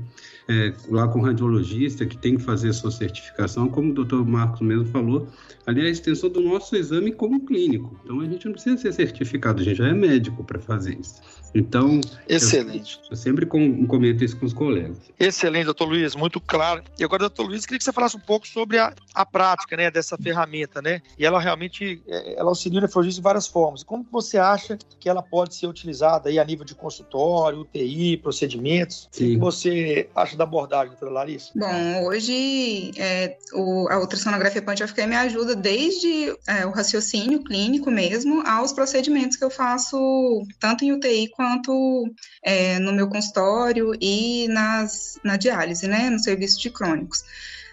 é, 0.48 0.72
lá 0.88 1.06
com 1.06 1.20
o 1.20 1.22
radiologista, 1.22 2.04
que 2.04 2.18
tem 2.18 2.36
que 2.36 2.42
fazer 2.42 2.70
a 2.70 2.72
sua 2.72 2.90
certificação, 2.90 3.68
como 3.68 3.90
o 3.90 3.94
doutor 3.94 4.26
Marcos 4.26 4.60
mesmo 4.60 4.86
falou, 4.86 5.28
ali 5.64 5.80
é 5.80 5.84
a 5.84 5.90
extensão 5.90 6.28
do 6.28 6.40
nosso 6.40 6.74
exame 6.74 7.12
como 7.12 7.44
clínico. 7.46 7.98
Então 8.04 8.20
a 8.20 8.24
gente 8.24 8.46
não 8.46 8.52
precisa 8.52 8.76
ser 8.76 8.92
certificado, 8.92 9.60
a 9.60 9.64
gente 9.64 9.76
já 9.76 9.88
é 9.88 9.94
médico 9.94 10.42
para 10.42 10.58
fazer 10.58 10.98
isso. 10.98 11.20
Então, 11.54 12.00
excelente. 12.28 13.00
Eu, 13.04 13.10
eu 13.10 13.16
sempre 13.16 13.44
com, 13.44 13.86
comento 13.86 14.24
isso 14.24 14.36
com 14.36 14.46
os 14.46 14.52
colegas. 14.52 14.98
Excelente, 15.18 15.39
doutor 15.64 15.86
Luiz, 15.86 16.14
muito 16.14 16.40
claro. 16.40 16.82
E 16.98 17.04
agora, 17.04 17.20
doutor 17.20 17.46
Luiz, 17.46 17.64
queria 17.64 17.78
que 17.78 17.84
você 17.84 17.92
falasse 17.92 18.16
um 18.16 18.20
pouco 18.20 18.46
sobre 18.46 18.78
a, 18.78 18.92
a 19.14 19.24
prática 19.24 19.76
né, 19.76 19.90
dessa 19.90 20.18
ferramenta, 20.18 20.82
né? 20.82 21.00
E 21.18 21.24
ela 21.24 21.40
realmente 21.40 22.02
é, 22.06 22.38
ela 22.38 22.50
auxilia 22.50 22.78
o 22.78 22.82
nefrologista 22.82 23.20
de 23.20 23.24
várias 23.24 23.46
formas. 23.46 23.82
Como 23.82 24.06
você 24.10 24.38
acha 24.38 24.76
que 24.98 25.08
ela 25.08 25.22
pode 25.22 25.54
ser 25.54 25.66
utilizada 25.66 26.28
aí 26.28 26.38
a 26.38 26.44
nível 26.44 26.64
de 26.64 26.74
consultório, 26.74 27.60
UTI, 27.60 28.16
procedimentos? 28.16 29.08
Sim. 29.12 29.24
O 29.24 29.28
que 29.30 29.36
você 29.38 30.08
acha 30.14 30.36
da 30.36 30.44
abordagem, 30.44 30.88
doutora 30.88 31.12
Larissa? 31.12 31.52
Bom, 31.54 32.06
hoje 32.06 32.92
é, 32.96 33.36
o, 33.54 33.88
a 33.88 33.98
ultrassonografia 33.98 34.62
me 35.06 35.16
ajuda 35.16 35.54
desde 35.54 36.34
é, 36.46 36.66
o 36.66 36.70
raciocínio 36.70 37.42
clínico 37.44 37.90
mesmo 37.90 38.46
aos 38.46 38.72
procedimentos 38.72 39.36
que 39.36 39.44
eu 39.44 39.50
faço 39.50 40.42
tanto 40.58 40.84
em 40.84 40.92
UTI 40.92 41.28
quanto 41.28 42.04
é, 42.42 42.78
no 42.78 42.92
meu 42.92 43.08
consultório 43.08 43.92
e 44.00 44.48
nas, 44.48 45.18
na 45.30 45.36
diálise, 45.36 45.86
né, 45.86 46.10
no 46.10 46.18
serviço 46.18 46.60
de 46.60 46.70
crônicos. 46.70 47.22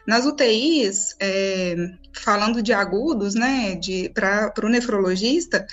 Nas 0.06 0.26
UTIs, 0.26 1.16
é, 1.20 1.76
falando 2.14 2.62
de 2.62 2.72
agudos, 2.72 3.34
né, 3.36 3.80
para 4.14 4.66
o 4.66 4.70
nefrologista, 4.70 5.66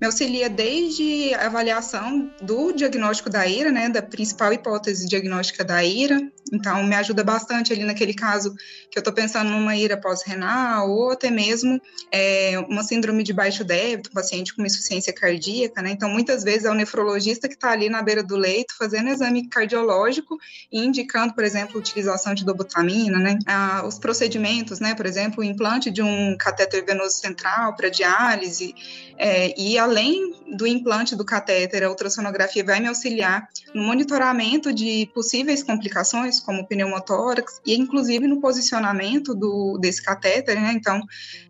me 0.00 0.06
auxilia 0.06 0.48
desde 0.48 1.34
a 1.34 1.46
avaliação 1.46 2.30
do 2.40 2.72
diagnóstico 2.72 3.28
da 3.28 3.46
IRA, 3.46 3.72
né, 3.72 3.88
da 3.88 4.00
principal 4.00 4.52
hipótese 4.52 5.08
diagnóstica 5.08 5.64
da 5.64 5.82
IRA, 5.84 6.20
então 6.52 6.82
me 6.82 6.94
ajuda 6.94 7.22
bastante 7.22 7.72
ali 7.72 7.84
naquele 7.84 8.14
caso 8.14 8.54
que 8.90 8.98
eu 8.98 9.00
estou 9.00 9.12
pensando 9.12 9.50
numa 9.50 9.76
IRA 9.76 9.96
pós-renal 9.96 10.90
ou 10.90 11.10
até 11.10 11.30
mesmo 11.30 11.80
é, 12.10 12.58
uma 12.68 12.82
síndrome 12.82 13.22
de 13.22 13.32
baixo 13.32 13.64
débito, 13.64 14.10
paciente 14.10 14.54
com 14.54 14.64
insuficiência 14.64 15.12
cardíaca, 15.12 15.82
né, 15.82 15.90
então 15.92 16.08
muitas 16.08 16.42
vezes 16.42 16.64
é 16.64 16.70
o 16.70 16.74
nefrologista 16.74 17.48
que 17.48 17.54
está 17.54 17.70
ali 17.70 17.88
na 17.88 18.02
beira 18.02 18.22
do 18.22 18.36
leito 18.36 18.74
fazendo 18.76 19.08
exame 19.08 19.48
cardiológico 19.48 20.38
e 20.72 20.84
indicando, 20.84 21.34
por 21.34 21.44
exemplo, 21.44 21.78
utilização 21.78 22.34
de 22.34 22.44
dobutamina, 22.44 23.18
né, 23.18 23.38
ah, 23.46 23.82
os 23.86 23.98
procedimentos, 23.98 24.80
né, 24.80 24.94
por 24.94 25.06
exemplo, 25.06 25.40
o 25.40 25.44
implante 25.44 25.90
de 25.90 26.02
um 26.02 26.36
catéter 26.38 26.84
venoso 26.84 27.16
central 27.16 27.74
para 27.76 27.88
diálise 27.88 28.74
é, 29.22 29.54
e 29.60 29.78
além 29.78 30.34
do 30.56 30.66
implante 30.66 31.14
do 31.14 31.24
catéter, 31.24 31.84
a 31.84 31.90
ultrassonografia 31.90 32.64
vai 32.64 32.80
me 32.80 32.88
auxiliar 32.88 33.46
no 33.74 33.82
monitoramento 33.82 34.72
de 34.72 35.10
possíveis 35.14 35.62
complicações, 35.62 36.29
como 36.38 36.66
pneumotórax, 36.66 37.60
e 37.66 37.74
inclusive 37.74 38.26
no 38.26 38.40
posicionamento 38.40 39.34
do, 39.34 39.78
desse 39.78 40.02
catéter, 40.02 40.60
né? 40.60 40.72
Então, 40.74 41.00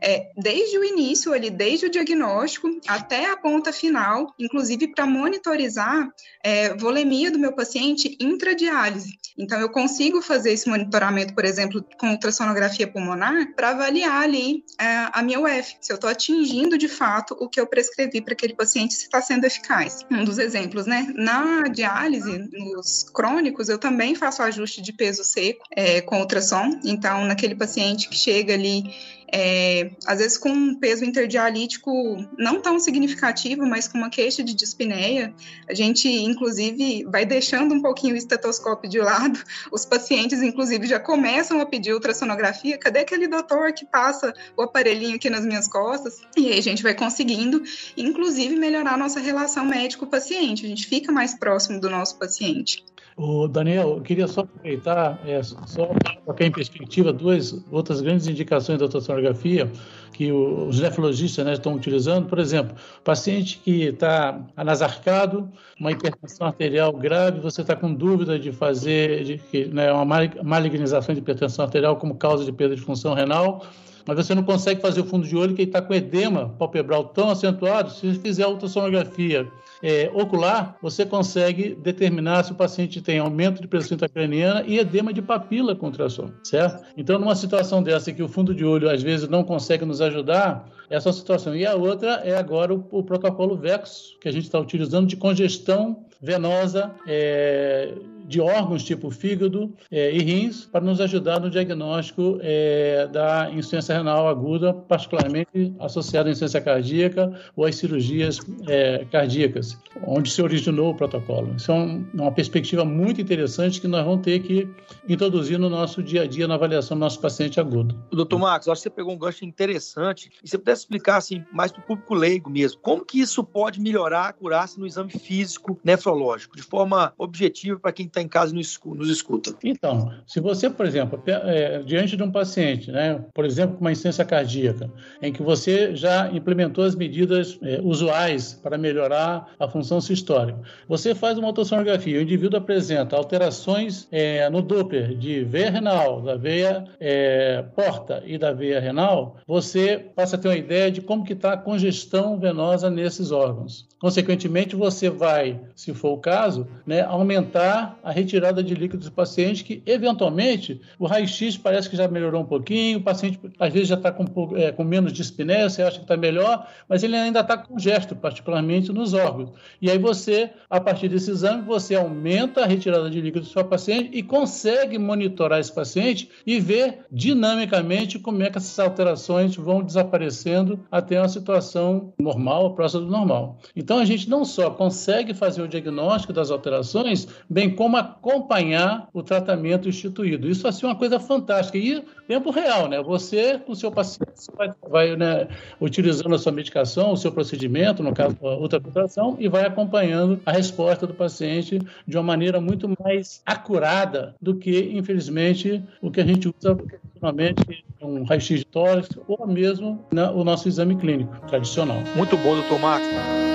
é, 0.00 0.30
desde 0.36 0.78
o 0.78 0.84
início 0.84 1.32
ali, 1.32 1.50
desde 1.50 1.86
o 1.86 1.90
diagnóstico 1.90 2.68
até 2.86 3.30
a 3.30 3.36
ponta 3.36 3.72
final, 3.72 4.32
inclusive 4.38 4.88
para 4.88 5.06
monitorizar 5.06 6.08
é, 6.42 6.74
volemia 6.74 7.30
do 7.30 7.38
meu 7.38 7.52
paciente 7.52 8.16
intradiálise. 8.20 9.18
Então, 9.36 9.60
eu 9.60 9.70
consigo 9.70 10.22
fazer 10.22 10.52
esse 10.52 10.68
monitoramento, 10.68 11.34
por 11.34 11.44
exemplo, 11.44 11.84
com 11.98 12.10
ultrassonografia 12.10 12.86
pulmonar, 12.86 13.54
para 13.54 13.70
avaliar 13.70 14.22
ali 14.22 14.64
é, 14.78 15.08
a 15.12 15.22
minha 15.22 15.40
UF, 15.40 15.76
se 15.80 15.92
eu 15.92 15.94
estou 15.94 16.08
atingindo 16.08 16.78
de 16.78 16.88
fato 16.88 17.36
o 17.40 17.48
que 17.48 17.60
eu 17.60 17.66
prescrevi 17.66 18.20
para 18.20 18.34
aquele 18.34 18.54
paciente 18.54 18.94
se 18.94 19.04
está 19.04 19.20
sendo 19.20 19.44
eficaz. 19.44 20.04
Um 20.10 20.24
dos 20.24 20.38
exemplos, 20.38 20.86
né? 20.86 21.12
Na 21.14 21.62
diálise, 21.62 22.48
nos 22.52 23.04
crônicos, 23.14 23.68
eu 23.68 23.78
também 23.78 24.14
faço 24.14 24.42
ajuste 24.42 24.69
de 24.78 24.92
peso 24.92 25.24
seco 25.24 25.64
é, 25.70 26.00
com 26.00 26.20
ultrassom. 26.20 26.78
Então, 26.84 27.24
naquele 27.24 27.54
paciente 27.54 28.08
que 28.08 28.16
chega 28.16 28.54
ali 28.54 28.84
é, 29.32 29.90
às 30.06 30.18
vezes 30.18 30.36
com 30.36 30.50
um 30.50 30.74
peso 30.74 31.04
interdialítico 31.04 31.90
não 32.36 32.60
tão 32.60 32.78
significativo, 32.80 33.64
mas 33.64 33.86
com 33.86 33.96
uma 33.96 34.10
queixa 34.10 34.42
de 34.42 34.54
dispneia, 34.54 35.32
a 35.68 35.74
gente, 35.74 36.08
inclusive, 36.08 37.04
vai 37.04 37.24
deixando 37.24 37.74
um 37.74 37.80
pouquinho 37.80 38.14
o 38.14 38.16
estetoscópio 38.16 38.90
de 38.90 38.98
lado, 38.98 39.38
os 39.70 39.84
pacientes, 39.84 40.42
inclusive, 40.42 40.86
já 40.86 40.98
começam 40.98 41.60
a 41.60 41.66
pedir 41.66 41.94
ultrassonografia, 41.94 42.78
cadê 42.78 43.00
aquele 43.00 43.28
doutor 43.28 43.72
que 43.72 43.86
passa 43.86 44.34
o 44.56 44.62
aparelhinho 44.62 45.16
aqui 45.16 45.30
nas 45.30 45.44
minhas 45.44 45.68
costas? 45.68 46.20
E 46.36 46.48
aí 46.48 46.58
a 46.58 46.62
gente 46.62 46.82
vai 46.82 46.94
conseguindo, 46.94 47.62
inclusive, 47.96 48.56
melhorar 48.56 48.94
a 48.94 48.98
nossa 48.98 49.20
relação 49.20 49.64
médico-paciente, 49.64 50.66
a 50.66 50.68
gente 50.68 50.86
fica 50.86 51.12
mais 51.12 51.34
próximo 51.34 51.80
do 51.80 51.88
nosso 51.88 52.18
paciente. 52.18 52.84
O 53.16 53.48
Daniel, 53.48 53.96
eu 53.96 54.00
queria 54.00 54.26
só 54.26 54.42
aproveitar, 54.42 55.20
é, 55.26 55.42
só 55.42 55.90
colocar 56.24 56.44
em 56.44 56.50
perspectiva 56.50 57.12
duas 57.12 57.64
outras 57.70 58.00
grandes 58.00 58.26
indicações 58.26 58.78
da 58.78 58.86
ultrassonografia 58.86 59.70
que 60.12 60.30
os 60.32 60.80
nefrologistas 60.80 61.44
né, 61.46 61.54
estão 61.54 61.74
utilizando. 61.74 62.28
Por 62.28 62.38
exemplo, 62.38 62.76
paciente 63.02 63.58
que 63.64 63.84
está 63.84 64.40
anasarcado, 64.56 65.50
uma 65.78 65.92
hipertensão 65.92 66.46
arterial 66.46 66.92
grave, 66.92 67.40
você 67.40 67.62
está 67.62 67.74
com 67.74 67.92
dúvida 67.92 68.38
de 68.38 68.52
fazer 68.52 69.24
de, 69.24 69.66
né, 69.66 69.92
uma 69.92 70.04
malignização 70.42 71.14
de 71.14 71.20
hipertensão 71.20 71.64
arterial 71.64 71.96
como 71.96 72.14
causa 72.16 72.44
de 72.44 72.52
perda 72.52 72.76
de 72.76 72.82
função 72.82 73.14
renal, 73.14 73.64
mas 74.06 74.16
você 74.16 74.34
não 74.34 74.42
consegue 74.42 74.80
fazer 74.80 75.00
o 75.00 75.04
fundo 75.04 75.26
de 75.26 75.36
olho 75.36 75.54
que 75.54 75.62
está 75.62 75.80
com 75.80 75.94
edema 75.94 76.54
palpebral 76.58 77.04
tão 77.04 77.30
acentuado, 77.30 77.90
se 77.90 78.14
fizer 78.14 78.46
ultrassonografia 78.46 79.46
é, 79.82 80.10
ocular, 80.14 80.76
você 80.82 81.06
consegue 81.06 81.74
determinar 81.74 82.44
se 82.44 82.52
o 82.52 82.54
paciente 82.54 83.00
tem 83.00 83.18
aumento 83.18 83.62
de 83.62 83.68
pressão 83.68 83.94
intracraniana 83.94 84.62
e 84.66 84.78
edema 84.78 85.12
de 85.12 85.22
papila 85.22 85.74
com 85.74 85.86
ultrassom, 85.86 86.30
certo? 86.44 86.84
Então, 86.96 87.18
numa 87.18 87.34
situação 87.34 87.82
dessa 87.82 88.12
que 88.12 88.22
o 88.22 88.28
fundo 88.28 88.54
de 88.54 88.64
olho 88.64 88.90
às 88.90 89.02
vezes 89.02 89.28
não 89.28 89.42
consegue 89.42 89.84
nos 89.84 90.00
ajudar, 90.00 90.68
essa 90.90 91.08
é 91.08 91.12
situação. 91.12 91.54
E 91.54 91.64
a 91.64 91.74
outra 91.74 92.20
é 92.24 92.36
agora 92.36 92.74
o, 92.74 92.84
o 92.90 93.02
protocolo 93.02 93.56
VEX, 93.56 94.16
que 94.20 94.28
a 94.28 94.32
gente 94.32 94.44
está 94.44 94.58
utilizando 94.58 95.06
de 95.06 95.16
congestão 95.16 96.04
venosa 96.20 96.90
é, 97.06 97.94
de 98.30 98.40
órgãos 98.40 98.84
tipo 98.84 99.10
fígado 99.10 99.74
é, 99.90 100.14
e 100.14 100.22
rins 100.22 100.64
para 100.64 100.80
nos 100.80 101.00
ajudar 101.00 101.40
no 101.40 101.50
diagnóstico 101.50 102.38
é, 102.40 103.08
da 103.08 103.50
insuficiência 103.50 103.96
renal 103.96 104.28
aguda, 104.28 104.72
particularmente 104.72 105.74
associada 105.80 106.28
à 106.28 106.30
insuficiência 106.30 106.60
cardíaca 106.60 107.40
ou 107.56 107.66
às 107.66 107.74
cirurgias 107.74 108.38
é, 108.68 109.04
cardíacas, 109.10 109.76
onde 110.06 110.30
se 110.30 110.40
originou 110.40 110.92
o 110.92 110.94
protocolo. 110.94 111.56
Isso 111.56 111.72
é 111.72 111.74
um, 111.74 112.06
uma 112.14 112.30
perspectiva 112.30 112.84
muito 112.84 113.20
interessante 113.20 113.80
que 113.80 113.88
nós 113.88 114.04
vamos 114.04 114.22
ter 114.22 114.38
que 114.38 114.68
introduzir 115.08 115.58
no 115.58 115.68
nosso 115.68 116.00
dia 116.00 116.22
a 116.22 116.26
dia 116.26 116.46
na 116.46 116.54
avaliação 116.54 116.96
do 116.96 117.00
nosso 117.00 117.20
paciente 117.20 117.58
agudo. 117.58 117.98
Doutor 118.12 118.38
Marcos, 118.38 118.68
acho 118.68 118.80
que 118.80 118.82
você 118.84 118.90
pegou 118.90 119.12
um 119.12 119.18
gancho 119.18 119.44
interessante 119.44 120.30
e 120.40 120.48
você 120.48 120.56
pudesse 120.56 120.82
explicar 120.82 121.16
assim, 121.16 121.44
mais 121.52 121.72
para 121.72 121.80
o 121.80 121.84
público 121.84 122.14
leigo 122.14 122.48
mesmo, 122.48 122.80
como 122.80 123.04
que 123.04 123.18
isso 123.18 123.42
pode 123.42 123.80
melhorar 123.80 124.28
a 124.28 124.32
curácia 124.32 124.78
no 124.78 124.86
exame 124.86 125.10
físico 125.10 125.80
nefrológico, 125.82 126.56
de 126.56 126.62
forma 126.62 127.12
objetiva 127.18 127.80
para 127.80 127.90
quem 127.90 128.06
está 128.06 128.19
está 128.20 128.22
em 128.22 128.28
casa 128.28 128.52
e 128.52 128.56
nos 128.56 129.08
escuta. 129.08 129.54
Então, 129.64 130.12
se 130.26 130.40
você, 130.40 130.68
por 130.68 130.86
exemplo, 130.86 131.22
é, 131.26 131.80
diante 131.80 132.16
de 132.16 132.22
um 132.22 132.30
paciente, 132.30 132.90
né, 132.90 133.24
por 133.34 133.44
exemplo, 133.44 133.76
com 133.76 133.80
uma 133.80 133.92
insuficiência 133.92 134.24
cardíaca, 134.24 134.90
em 135.22 135.32
que 135.32 135.42
você 135.42 135.94
já 135.96 136.30
implementou 136.30 136.84
as 136.84 136.94
medidas 136.94 137.58
é, 137.62 137.80
usuais 137.82 138.54
para 138.62 138.78
melhorar 138.78 139.48
a 139.58 139.68
função 139.68 140.00
sistólica, 140.00 140.60
você 140.88 141.14
faz 141.14 141.38
uma 141.38 141.48
ultrassonografia, 141.48 142.18
o 142.18 142.22
indivíduo 142.22 142.58
apresenta 142.58 143.16
alterações 143.16 144.06
é, 144.10 144.48
no 144.50 144.62
Doppler 144.62 145.16
de 145.16 145.44
veia 145.44 145.70
renal, 145.70 146.20
da 146.22 146.36
veia 146.36 146.84
é, 146.98 147.62
porta 147.74 148.22
e 148.26 148.36
da 148.38 148.52
veia 148.52 148.80
renal, 148.80 149.36
você 149.46 149.98
passa 150.14 150.36
a 150.36 150.38
ter 150.38 150.48
uma 150.48 150.56
ideia 150.56 150.90
de 150.90 151.00
como 151.00 151.24
que 151.24 151.32
está 151.32 151.52
a 151.52 151.56
congestão 151.56 152.38
venosa 152.38 152.90
nesses 152.90 153.30
órgãos. 153.30 153.88
Consequentemente, 154.00 154.74
você 154.74 155.10
vai, 155.10 155.60
se 155.76 155.92
for 155.92 156.12
o 156.12 156.18
caso, 156.18 156.66
né, 156.86 157.02
aumentar 157.02 157.99
a 158.02 158.10
retirada 158.10 158.62
de 158.62 158.74
líquidos 158.74 159.06
do 159.06 159.12
paciente, 159.12 159.64
que 159.64 159.82
eventualmente 159.86 160.80
o 160.98 161.06
raio-x 161.06 161.56
parece 161.56 161.88
que 161.88 161.96
já 161.96 162.08
melhorou 162.08 162.42
um 162.42 162.46
pouquinho, 162.46 162.98
o 162.98 163.02
paciente 163.02 163.38
às 163.58 163.72
vezes 163.72 163.88
já 163.88 163.94
está 163.94 164.10
com, 164.10 164.24
é, 164.56 164.72
com, 164.72 164.84
menos 164.84 165.12
dispneia, 165.12 165.68
você 165.68 165.82
acha 165.82 165.98
que 165.98 166.04
está 166.04 166.16
melhor, 166.16 166.66
mas 166.88 167.02
ele 167.02 167.16
ainda 167.16 167.40
está 167.40 167.56
com 167.56 167.78
gesto, 167.78 168.14
particularmente 168.14 168.92
nos 168.92 169.14
órgãos. 169.14 169.50
E 169.80 169.90
aí 169.90 169.98
você, 169.98 170.50
a 170.68 170.80
partir 170.80 171.08
desse 171.08 171.30
exame, 171.30 171.62
você 171.62 171.94
aumenta 171.94 172.62
a 172.62 172.66
retirada 172.66 173.10
de 173.10 173.20
líquidos 173.20 173.48
do 173.48 173.52
seu 173.52 173.64
paciente 173.64 174.10
e 174.12 174.22
consegue 174.22 174.98
monitorar 174.98 175.60
esse 175.60 175.72
paciente 175.72 176.28
e 176.46 176.60
ver 176.60 177.00
dinamicamente 177.10 178.18
como 178.18 178.42
é 178.42 178.50
que 178.50 178.58
essas 178.58 178.78
alterações 178.78 179.56
vão 179.56 179.82
desaparecendo 179.82 180.80
até 180.90 181.18
uma 181.18 181.28
situação 181.28 182.12
normal, 182.18 182.74
próxima 182.74 183.02
do 183.02 183.10
normal. 183.10 183.58
Então, 183.74 183.98
a 183.98 184.04
gente 184.04 184.28
não 184.28 184.44
só 184.44 184.70
consegue 184.70 185.34
fazer 185.34 185.62
o 185.62 185.68
diagnóstico 185.68 186.32
das 186.32 186.50
alterações, 186.50 187.26
bem 187.48 187.74
como 187.74 187.89
acompanhar 187.96 189.08
o 189.12 189.22
tratamento 189.22 189.88
instituído. 189.88 190.48
Isso 190.48 190.66
assim, 190.66 190.86
é 190.86 190.88
uma 190.88 190.96
coisa 190.96 191.18
fantástica. 191.18 191.78
E 191.78 192.04
tempo 192.26 192.50
real, 192.50 192.88
né? 192.88 193.02
Você, 193.02 193.58
com 193.58 193.72
o 193.72 193.76
seu 193.76 193.90
paciente, 193.90 194.32
vai, 194.56 194.70
vai 194.88 195.16
né, 195.16 195.48
utilizando 195.80 196.34
a 196.34 196.38
sua 196.38 196.52
medicação, 196.52 197.12
o 197.12 197.16
seu 197.16 197.32
procedimento, 197.32 198.02
no 198.02 198.14
caso, 198.14 198.36
a 198.42 198.56
ultrafiltração, 198.56 199.36
e 199.38 199.48
vai 199.48 199.66
acompanhando 199.66 200.40
a 200.46 200.52
resposta 200.52 201.06
do 201.06 201.14
paciente 201.14 201.80
de 202.06 202.16
uma 202.16 202.22
maneira 202.22 202.60
muito 202.60 202.88
mais 203.02 203.42
acurada 203.44 204.34
do 204.40 204.54
que, 204.54 204.90
infelizmente, 204.92 205.82
o 206.00 206.10
que 206.10 206.20
a 206.20 206.24
gente 206.24 206.48
usa 206.48 206.76
normalmente 207.20 207.84
um 208.00 208.24
raio-x 208.24 208.60
de 208.60 208.66
tórax 208.66 209.08
ou 209.26 209.46
mesmo 209.46 210.04
né, 210.12 210.28
o 210.30 210.42
nosso 210.44 210.68
exame 210.68 210.96
clínico 210.96 211.34
tradicional. 211.48 212.02
Muito 212.14 212.36
bom, 212.36 212.54
doutor 212.54 212.78
Marcos. 212.78 213.49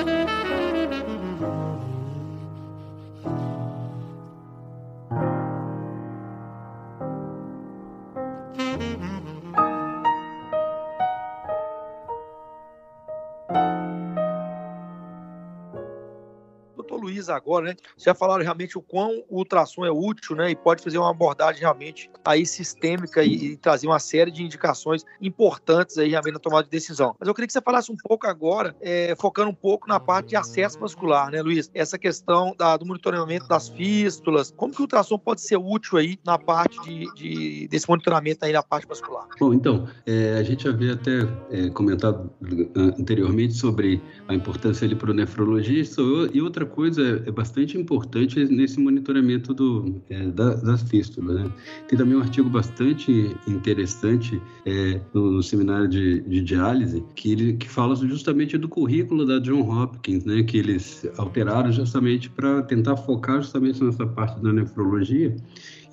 Agora, 17.30 17.68
né? 17.68 17.76
Já 17.98 18.14
falaram 18.14 18.44
realmente 18.44 18.78
o 18.78 18.82
quão 18.82 19.24
o 19.30 19.38
ultrassom 19.38 19.86
é 19.86 19.92
útil, 19.92 20.36
né? 20.36 20.52
E 20.52 20.56
pode 20.56 20.84
fazer 20.84 20.98
uma 20.98 21.10
abordagem 21.10 21.62
realmente 21.62 22.10
aí 22.24 22.46
sistêmica 22.46 23.24
e, 23.24 23.54
e 23.54 23.58
trazer 23.58 23.88
uma 23.88 24.00
série 24.00 24.32
de 24.32 24.44
indicações 24.44 25.04
importantes 25.22 25.98
aí 25.98 26.10
realmente 26.10 26.34
na 26.34 26.40
tomada 26.40 26.64
de 26.64 26.70
decisão. 26.70 27.16
Mas 27.20 27.28
eu 27.28 27.34
queria 27.34 27.48
que 27.48 27.54
você 27.54 27.62
falasse 27.62 27.92
um 27.92 27.98
pouco 27.98 28.28
agora, 28.28 28.76
é, 28.82 29.16
focando 29.18 29.50
um 29.50 29.56
pouco 29.56 29.88
na 29.88 30.00
parte 30.00 30.30
de 30.30 30.36
acesso 30.36 30.80
vascular, 30.80 31.32
né, 31.32 31.42
Luiz? 31.42 31.70
Essa 31.74 31.98
questão 31.98 32.56
da, 32.58 32.78
do 32.78 32.86
monitoramento 32.86 33.48
das 33.48 33.70
fístulas, 33.70 34.54
como 34.56 34.74
que 34.74 34.80
o 34.80 34.84
ultrassom 34.84 35.18
pode 35.18 35.42
ser 35.42 35.58
útil 35.58 35.98
aí 35.98 36.18
na 36.26 36.38
parte 36.38 36.80
de, 36.82 37.14
de 37.14 37.68
desse 37.68 37.88
monitoramento 37.88 38.46
aí 38.46 38.52
na 38.52 38.64
parte 38.64 38.88
vascular? 38.88 39.28
Bom, 39.40 39.54
então, 39.54 39.88
é, 40.06 40.36
a 40.38 40.44
gente 40.44 40.68
havia 40.68 40.94
até 40.94 41.28
é, 41.52 41.70
comentado 41.70 42.30
anteriormente 42.76 43.54
sobre 43.54 44.02
a 44.28 44.34
importância 44.34 44.86
ali 44.86 44.96
para 44.96 45.12
o 45.12 45.14
nefrologista 45.14 46.02
e 46.34 46.42
outra 46.42 46.66
coisa 46.66 47.15
é 47.26 47.32
bastante 47.32 47.78
importante 47.78 48.44
nesse 48.46 48.80
monitoramento 48.80 49.54
do, 49.54 50.02
é, 50.10 50.28
da, 50.28 50.56
das 50.56 50.84
fístulas. 50.84 51.36
Né? 51.36 51.52
Tem 51.88 51.98
também 51.98 52.16
um 52.16 52.22
artigo 52.22 52.50
bastante 52.50 53.36
interessante 53.48 54.42
é, 54.66 55.02
no, 55.14 55.32
no, 55.32 55.44
seminário 55.44 55.88
de, 55.88 56.22
de, 56.22 56.42
diálise 56.42 57.04
que, 57.16 57.32
ele, 57.32 57.54
que 57.54 57.70
fala 57.70 57.96
justamente 57.96 58.58
do 58.58 58.68
currículo 58.68 59.26
da 59.26 59.40
John 59.40 59.62
Hopkins, 59.62 60.26
né? 60.26 60.44
que 60.44 60.58
eles 60.58 61.08
alteraram 61.18 61.72
justamente 61.72 62.30
para 62.30 62.62
tentar 62.64 62.98
focar 62.98 63.42
justamente 63.42 63.84
nessa 63.84 64.06
parte 64.06 64.42
da 64.42 64.52
nefrologia 64.52 65.36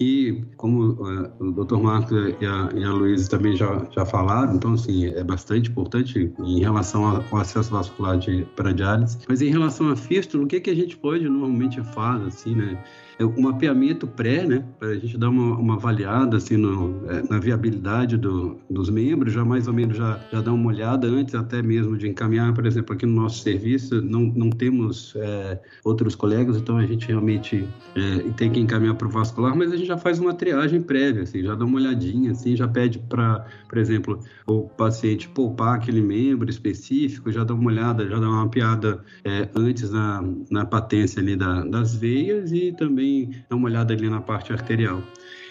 e 0.00 0.42
como 0.56 0.92
uh, 0.92 1.32
o 1.40 1.64
Dr. 1.64 1.78
Marcos 1.78 2.34
e 2.40 2.46
a, 2.46 2.88
a 2.88 2.92
Luísa 2.92 3.30
também 3.30 3.56
já, 3.56 3.86
já 3.90 4.04
falaram, 4.04 4.54
então, 4.54 4.74
assim, 4.74 5.06
é 5.06 5.22
bastante 5.22 5.70
importante 5.70 6.32
em 6.38 6.60
relação 6.60 7.24
ao 7.30 7.38
acesso 7.38 7.70
vascular 7.70 8.18
para 8.56 8.72
diálise. 8.72 9.18
Mas 9.28 9.42
em 9.42 9.50
relação 9.50 9.88
à 9.90 9.96
fístula, 9.96 10.44
o 10.44 10.46
que, 10.46 10.60
que 10.60 10.70
a 10.70 10.74
gente 10.74 10.96
pode 10.96 11.24
normalmente 11.24 11.82
fazer, 11.82 12.26
assim, 12.26 12.54
né? 12.54 12.82
Um 13.24 13.42
mapeamento 13.42 14.06
pré, 14.06 14.46
né, 14.46 14.64
para 14.78 14.88
a 14.88 14.94
gente 14.94 15.16
dar 15.16 15.28
uma, 15.28 15.58
uma 15.58 15.74
avaliada 15.74 16.36
assim 16.36 16.56
no, 16.56 17.02
é, 17.08 17.22
na 17.28 17.38
viabilidade 17.38 18.16
do, 18.16 18.58
dos 18.68 18.90
membros, 18.90 19.32
já 19.32 19.44
mais 19.44 19.68
ou 19.68 19.74
menos 19.74 19.96
já, 19.96 20.20
já 20.32 20.40
dar 20.40 20.52
uma 20.52 20.68
olhada 20.68 21.06
antes 21.06 21.34
até 21.34 21.62
mesmo 21.62 21.96
de 21.96 22.08
encaminhar, 22.08 22.52
por 22.54 22.66
exemplo, 22.66 22.94
aqui 22.94 23.06
no 23.06 23.22
nosso 23.22 23.42
serviço 23.42 24.00
não, 24.02 24.20
não 24.20 24.50
temos 24.50 25.14
é, 25.16 25.60
outros 25.84 26.14
colegas, 26.14 26.56
então 26.56 26.76
a 26.76 26.86
gente 26.86 27.06
realmente 27.06 27.68
é, 27.94 28.18
tem 28.36 28.50
que 28.50 28.60
encaminhar 28.60 28.94
para 28.94 29.06
o 29.06 29.10
vascular, 29.10 29.56
mas 29.56 29.72
a 29.72 29.76
gente 29.76 29.86
já 29.86 29.98
faz 29.98 30.18
uma 30.18 30.34
triagem 30.34 30.80
prévia, 30.80 31.22
assim, 31.22 31.42
já 31.42 31.54
dá 31.54 31.64
uma 31.64 31.78
olhadinha, 31.78 32.32
assim, 32.32 32.56
já 32.56 32.66
pede 32.68 32.98
para, 32.98 33.46
por 33.68 33.78
exemplo, 33.78 34.20
o 34.46 34.68
paciente 34.68 35.28
poupar 35.28 35.76
aquele 35.76 36.00
membro 36.00 36.48
específico, 36.48 37.30
já 37.30 37.44
dá 37.44 37.54
uma 37.54 37.70
olhada, 37.70 38.08
já 38.08 38.18
dá 38.18 38.28
uma 38.28 38.44
mapeada 38.44 39.04
é, 39.24 39.48
antes 39.54 39.90
na, 39.90 40.22
na 40.50 40.64
patência 40.64 41.20
ali 41.20 41.36
da, 41.36 41.64
das 41.64 41.94
veias 41.94 42.52
e 42.52 42.72
também 42.72 43.11
dá 43.48 43.56
uma 43.56 43.68
olhada 43.68 43.92
ali 43.92 44.08
na 44.08 44.20
parte 44.20 44.52
arterial. 44.52 45.02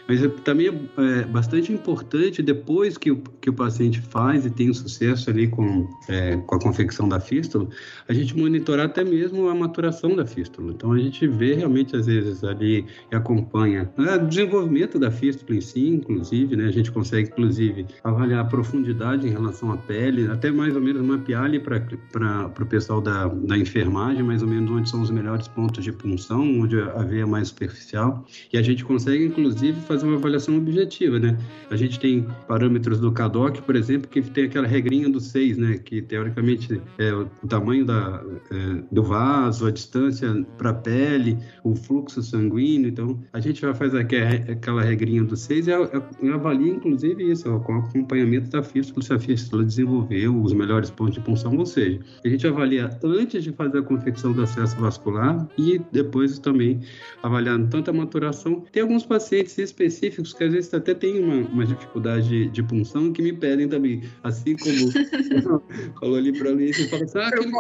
Mas 0.07 0.23
é, 0.23 0.27
também 0.27 0.67
é, 0.67 1.21
é 1.21 1.25
bastante 1.25 1.71
importante, 1.71 2.41
depois 2.41 2.97
que 2.97 3.11
o, 3.11 3.17
que 3.39 3.49
o 3.49 3.53
paciente 3.53 3.99
faz 4.01 4.45
e 4.45 4.49
tem 4.49 4.73
sucesso 4.73 5.29
ali 5.29 5.47
com, 5.47 5.87
é, 6.07 6.37
com 6.37 6.55
a 6.55 6.59
confecção 6.59 7.07
da 7.07 7.19
fístula, 7.19 7.67
a 8.07 8.13
gente 8.13 8.37
monitorar 8.37 8.87
até 8.87 9.03
mesmo 9.03 9.47
a 9.47 9.55
maturação 9.55 10.15
da 10.15 10.25
fístula. 10.25 10.71
Então, 10.71 10.91
a 10.91 10.99
gente 10.99 11.27
vê 11.27 11.53
realmente, 11.53 11.95
às 11.95 12.05
vezes, 12.05 12.43
ali 12.43 12.85
e 13.11 13.15
acompanha 13.15 13.91
né, 13.97 14.15
o 14.15 14.27
desenvolvimento 14.27 14.97
da 14.99 15.11
fístula 15.11 15.57
em 15.57 15.61
si, 15.61 15.87
inclusive, 15.87 16.55
né? 16.55 16.65
A 16.65 16.71
gente 16.71 16.91
consegue, 16.91 17.29
inclusive, 17.29 17.85
avaliar 18.03 18.41
a 18.41 18.45
profundidade 18.45 19.27
em 19.27 19.31
relação 19.31 19.71
à 19.71 19.77
pele, 19.77 20.27
até 20.29 20.51
mais 20.51 20.75
ou 20.75 20.81
menos 20.81 21.01
mapear 21.01 21.43
ali 21.43 21.59
para 21.59 22.51
o 22.59 22.65
pessoal 22.65 23.01
da, 23.01 23.27
da 23.27 23.57
enfermagem, 23.57 24.23
mais 24.23 24.41
ou 24.41 24.47
menos 24.47 24.69
onde 24.71 24.89
são 24.89 25.01
os 25.01 25.11
melhores 25.11 25.47
pontos 25.47 25.83
de 25.83 25.91
punção, 25.91 26.41
onde 26.59 26.79
a 26.79 27.03
veia 27.03 27.23
é 27.23 27.25
mais 27.25 27.49
superficial. 27.49 28.25
E 28.51 28.57
a 28.57 28.61
gente 28.61 28.83
consegue, 28.83 29.25
inclusive, 29.25 29.79
fazer 29.91 30.05
uma 30.05 30.15
avaliação 30.15 30.57
objetiva, 30.57 31.19
né? 31.19 31.37
A 31.69 31.75
gente 31.75 31.99
tem 31.99 32.25
parâmetros 32.47 32.99
do 32.99 33.11
CADOC, 33.11 33.61
por 33.61 33.75
exemplo, 33.75 34.07
que 34.07 34.21
tem 34.21 34.45
aquela 34.45 34.65
regrinha 34.65 35.09
do 35.09 35.19
6, 35.19 35.57
né? 35.57 35.77
Que 35.77 36.01
teoricamente 36.01 36.81
é 36.97 37.13
o 37.13 37.27
tamanho 37.47 37.85
da, 37.85 38.23
é, 38.51 38.83
do 38.89 39.03
vaso, 39.03 39.67
a 39.67 39.71
distância 39.71 40.45
para 40.57 40.69
a 40.69 40.73
pele, 40.73 41.37
o 41.63 41.75
fluxo 41.75 42.23
sanguíneo. 42.23 42.89
Então, 42.89 43.19
a 43.33 43.39
gente 43.39 43.61
já 43.61 43.73
faz 43.73 43.93
aquela 43.93 44.81
regrinha 44.81 45.23
do 45.23 45.35
6 45.35 45.67
e, 45.67 45.71
e 46.21 46.29
avalia, 46.29 46.71
inclusive, 46.71 47.29
isso, 47.29 47.51
ó, 47.51 47.59
com 47.59 47.75
acompanhamento 47.75 48.49
da 48.49 48.63
fístula, 48.63 49.03
se 49.03 49.13
a 49.13 49.19
fístula 49.19 49.63
desenvolveu 49.63 50.41
os 50.41 50.53
melhores 50.53 50.89
pontos 50.89 51.15
de 51.15 51.21
punção, 51.21 51.57
ou 51.57 51.65
seja, 51.65 51.99
a 52.23 52.27
gente 52.29 52.47
avalia 52.47 52.89
antes 53.03 53.43
de 53.43 53.51
fazer 53.51 53.79
a 53.79 53.83
confecção 53.83 54.31
do 54.31 54.41
acesso 54.41 54.77
vascular 54.77 55.47
e 55.57 55.81
depois 55.91 56.39
também 56.39 56.79
avaliando 57.21 57.67
tanto 57.67 57.89
a 57.89 57.93
maturação. 57.93 58.63
Tem 58.71 58.83
alguns 58.83 59.05
pacientes 59.05 59.57
específicos 59.57 59.80
que 59.89 60.43
às 60.43 60.53
vezes 60.53 60.73
até 60.73 60.93
tem 60.93 61.19
uma, 61.19 61.35
uma 61.47 61.65
dificuldade 61.65 62.27
de, 62.27 62.49
de 62.49 62.63
punção 62.63 63.11
que 63.11 63.21
me 63.21 63.33
pedem 63.33 63.67
também, 63.67 64.01
assim 64.23 64.55
como 64.55 65.61
falou 65.99 66.17
ali 66.17 66.37
para 66.37 66.53
mim, 66.53 66.71
você 66.71 66.87
fala 66.87 67.03
assim, 67.03 67.17
ah, 67.19 67.27
aquele, 67.27 67.51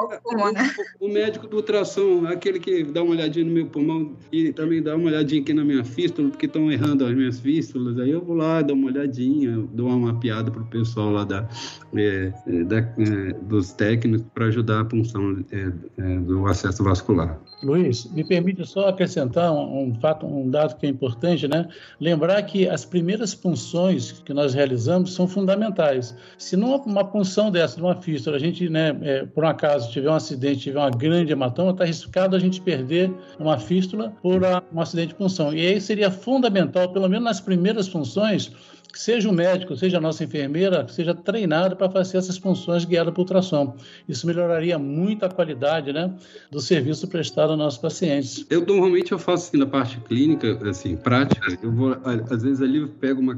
o, 0.99 1.05
o, 1.05 1.09
médico 1.09 1.47
do 1.47 1.57
ultrassom, 1.57 2.25
aquele 2.27 2.59
que 2.59 2.83
dá 2.83 3.03
uma 3.03 3.11
olhadinha 3.11 3.45
no 3.45 3.51
meu 3.51 3.67
pulmão 3.67 4.15
e 4.31 4.51
também 4.51 4.81
dá 4.81 4.95
uma 4.95 5.07
olhadinha 5.07 5.41
aqui 5.41 5.53
na 5.53 5.63
minha 5.63 5.83
fístula, 5.83 6.29
porque 6.29 6.45
estão 6.45 6.71
errando 6.71 7.05
as 7.05 7.13
minhas 7.13 7.39
fístulas, 7.39 7.97
aí 7.99 8.11
eu 8.11 8.23
vou 8.23 8.35
lá, 8.35 8.61
dou 8.61 8.75
uma 8.75 8.87
olhadinha, 8.87 9.57
dou 9.73 9.87
uma 9.87 10.11
mapeada 10.11 10.51
para 10.51 10.61
o 10.61 10.65
pessoal 10.65 11.11
lá 11.11 11.23
da, 11.23 11.47
é, 11.95 12.33
é, 12.47 12.63
da 12.63 12.77
é, 12.79 13.33
dos 13.43 13.73
técnicos 13.73 14.25
para 14.33 14.45
ajudar 14.45 14.81
a 14.81 14.85
punção 14.85 15.43
é, 15.51 15.71
é, 15.97 16.19
do 16.19 16.45
acesso 16.47 16.83
vascular. 16.83 17.39
Luiz, 17.63 18.11
me 18.11 18.23
permite 18.23 18.65
só 18.65 18.89
acrescentar 18.89 19.51
um, 19.51 19.89
um, 19.89 19.95
fato, 19.95 20.25
um 20.25 20.49
dado 20.49 20.77
que 20.77 20.85
é 20.85 20.89
importante, 20.89 21.47
né? 21.47 21.67
Lembrar 22.11 22.41
que 22.43 22.67
as 22.67 22.83
primeiras 22.83 23.33
punções 23.33 24.11
que 24.11 24.33
nós 24.33 24.53
realizamos 24.53 25.13
são 25.13 25.25
fundamentais. 25.25 26.13
Se 26.37 26.57
numa 26.57 27.05
punção 27.05 27.49
dessa, 27.49 27.79
numa 27.79 27.95
fístula, 27.95 28.35
a 28.35 28.39
gente, 28.39 28.67
né, 28.67 28.93
é, 29.01 29.25
por 29.25 29.45
um 29.45 29.47
acaso, 29.47 29.89
tiver 29.89 30.09
um 30.09 30.15
acidente, 30.15 30.59
tiver 30.59 30.79
uma 30.79 30.89
grande 30.89 31.31
hematoma, 31.31 31.71
está 31.71 31.85
arriscado 31.85 32.35
a 32.35 32.39
gente 32.39 32.59
perder 32.59 33.09
uma 33.39 33.57
fístula 33.57 34.11
por 34.21 34.41
um 34.73 34.81
acidente 34.81 35.09
de 35.09 35.15
punção. 35.15 35.53
E 35.53 35.65
aí 35.65 35.79
seria 35.79 36.11
fundamental, 36.11 36.89
pelo 36.91 37.07
menos 37.07 37.23
nas 37.23 37.39
primeiras 37.39 37.87
funções, 37.87 38.51
que 38.91 38.99
seja 38.99 39.29
o 39.29 39.33
médico, 39.33 39.75
seja 39.75 39.97
a 39.97 40.01
nossa 40.01 40.23
enfermeira, 40.23 40.87
seja 40.87 41.13
treinado 41.13 41.75
para 41.75 41.89
fazer 41.89 42.17
essas 42.17 42.37
funções 42.37 42.85
guiadas 42.85 43.13
por 43.13 43.21
ultrassom. 43.21 43.75
Isso 44.07 44.27
melhoraria 44.27 44.77
muito 44.77 45.25
a 45.25 45.29
qualidade 45.29 45.93
né, 45.93 46.13
do 46.51 46.59
serviço 46.59 47.07
prestado 47.07 47.51
aos 47.51 47.59
nossos 47.59 47.79
pacientes. 47.79 48.45
Eu 48.49 48.65
normalmente 48.65 49.11
eu 49.11 49.19
faço 49.19 49.47
assim 49.47 49.57
na 49.57 49.65
parte 49.65 49.99
clínica, 50.01 50.59
assim, 50.69 50.95
prática. 50.95 51.57
Eu 51.61 51.71
vou, 51.71 51.97
às 52.29 52.43
vezes 52.43 52.61
ali 52.61 52.79
eu 52.79 52.87
pego 52.87 53.21
uma, 53.21 53.37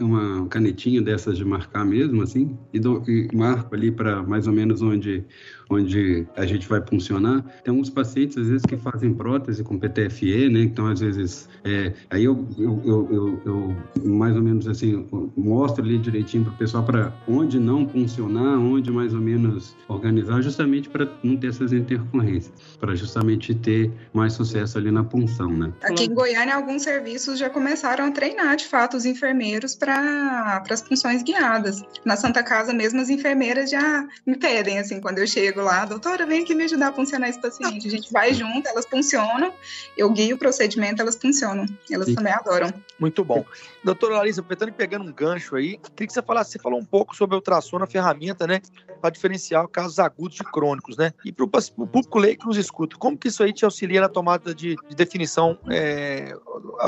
uma 0.00 0.48
canetinha 0.48 1.02
dessas 1.02 1.36
de 1.36 1.44
marcar 1.44 1.84
mesmo, 1.84 2.22
assim, 2.22 2.56
e, 2.72 2.78
dou, 2.78 3.02
e 3.08 3.28
marco 3.34 3.74
ali 3.74 3.90
para 3.90 4.22
mais 4.22 4.46
ou 4.46 4.52
menos 4.52 4.82
onde 4.82 5.24
onde 5.70 6.26
a 6.36 6.44
gente 6.44 6.68
vai 6.68 6.80
funcionar. 6.80 7.42
Tem 7.64 7.70
alguns 7.70 7.90
pacientes, 7.90 8.36
às 8.36 8.48
vezes, 8.48 8.62
que 8.66 8.76
fazem 8.76 9.12
prótese 9.14 9.62
com 9.62 9.78
PTFE, 9.78 10.48
né? 10.48 10.60
Então, 10.60 10.86
às 10.86 11.00
vezes, 11.00 11.48
é, 11.64 11.92
aí 12.10 12.24
eu, 12.24 12.46
eu, 12.58 12.82
eu, 12.84 13.42
eu, 13.44 13.76
mais 14.04 14.34
ou 14.36 14.42
menos 14.42 14.66
assim, 14.66 15.06
mostro 15.36 15.84
ali 15.84 15.98
direitinho 15.98 16.44
para 16.44 16.52
o 16.52 16.56
pessoal 16.56 16.84
para 16.84 17.12
onde 17.26 17.58
não 17.58 17.88
funcionar, 17.88 18.58
onde 18.58 18.90
mais 18.90 19.14
ou 19.14 19.20
menos 19.20 19.76
organizar, 19.88 20.42
justamente 20.42 20.88
para 20.88 21.08
não 21.22 21.36
ter 21.36 21.48
essas 21.48 21.72
intercorrências, 21.72 22.52
para 22.80 22.94
justamente 22.94 23.54
ter 23.54 23.90
mais 24.12 24.32
sucesso 24.32 24.78
ali 24.78 24.90
na 24.90 25.04
punção, 25.04 25.50
né? 25.50 25.72
Aqui 25.82 26.04
em 26.04 26.14
Goiânia, 26.14 26.54
alguns 26.54 26.82
serviços 26.82 27.38
já 27.38 27.48
começaram 27.48 28.06
a 28.06 28.10
treinar, 28.10 28.56
de 28.56 28.66
fato, 28.66 28.96
os 28.96 29.04
enfermeiros 29.04 29.74
para 29.74 30.62
as 30.68 30.82
funções 30.82 31.22
guiadas. 31.22 31.82
Na 32.04 32.16
Santa 32.16 32.42
Casa 32.42 32.72
mesmo, 32.72 33.00
as 33.00 33.10
enfermeiras 33.10 33.70
já 33.70 34.06
me 34.26 34.36
pedem, 34.36 34.78
assim, 34.78 35.00
quando 35.00 35.18
eu 35.18 35.26
chego 35.26 35.51
lá, 35.60 35.84
doutora, 35.84 36.24
vem 36.24 36.42
aqui 36.42 36.54
me 36.54 36.64
ajudar 36.64 36.88
a 36.88 36.92
funcionar 36.92 37.28
esse 37.28 37.40
paciente. 37.40 37.86
A 37.86 37.90
gente 37.90 38.12
vai 38.12 38.32
junto, 38.34 38.66
elas 38.68 38.86
funcionam, 38.86 39.52
eu 39.96 40.10
guio 40.10 40.36
o 40.36 40.38
procedimento, 40.38 41.02
elas 41.02 41.16
funcionam. 41.16 41.66
Elas 41.90 42.06
Sim. 42.06 42.14
também 42.14 42.32
adoram. 42.32 42.72
Muito 42.98 43.24
bom. 43.24 43.44
Doutora 43.82 44.18
Larissa, 44.18 44.40
aproveitando 44.40 44.68
e 44.68 44.72
pegando 44.72 45.04
um 45.04 45.12
gancho 45.12 45.56
aí, 45.56 45.78
queria 45.78 46.06
que 46.06 46.12
você 46.12 46.22
falasse, 46.22 46.52
você 46.52 46.58
falou 46.58 46.78
um 46.78 46.84
pouco 46.84 47.16
sobre 47.16 47.34
o 47.34 47.38
ultrassom 47.38 47.78
na 47.78 47.86
ferramenta, 47.86 48.46
né, 48.46 48.60
para 49.00 49.10
diferenciar 49.10 49.66
casos 49.68 49.98
agudos 49.98 50.36
de 50.36 50.44
crônicos, 50.44 50.96
né? 50.96 51.12
E 51.24 51.32
para 51.32 51.44
o 51.44 51.86
público 51.86 52.18
leigo 52.18 52.42
que 52.42 52.46
nos 52.46 52.56
escuta, 52.56 52.96
como 52.96 53.18
que 53.18 53.28
isso 53.28 53.42
aí 53.42 53.52
te 53.52 53.64
auxilia 53.64 54.00
na 54.00 54.08
tomada 54.08 54.54
de, 54.54 54.76
de 54.88 54.94
definição 54.94 55.58
é, 55.68 56.32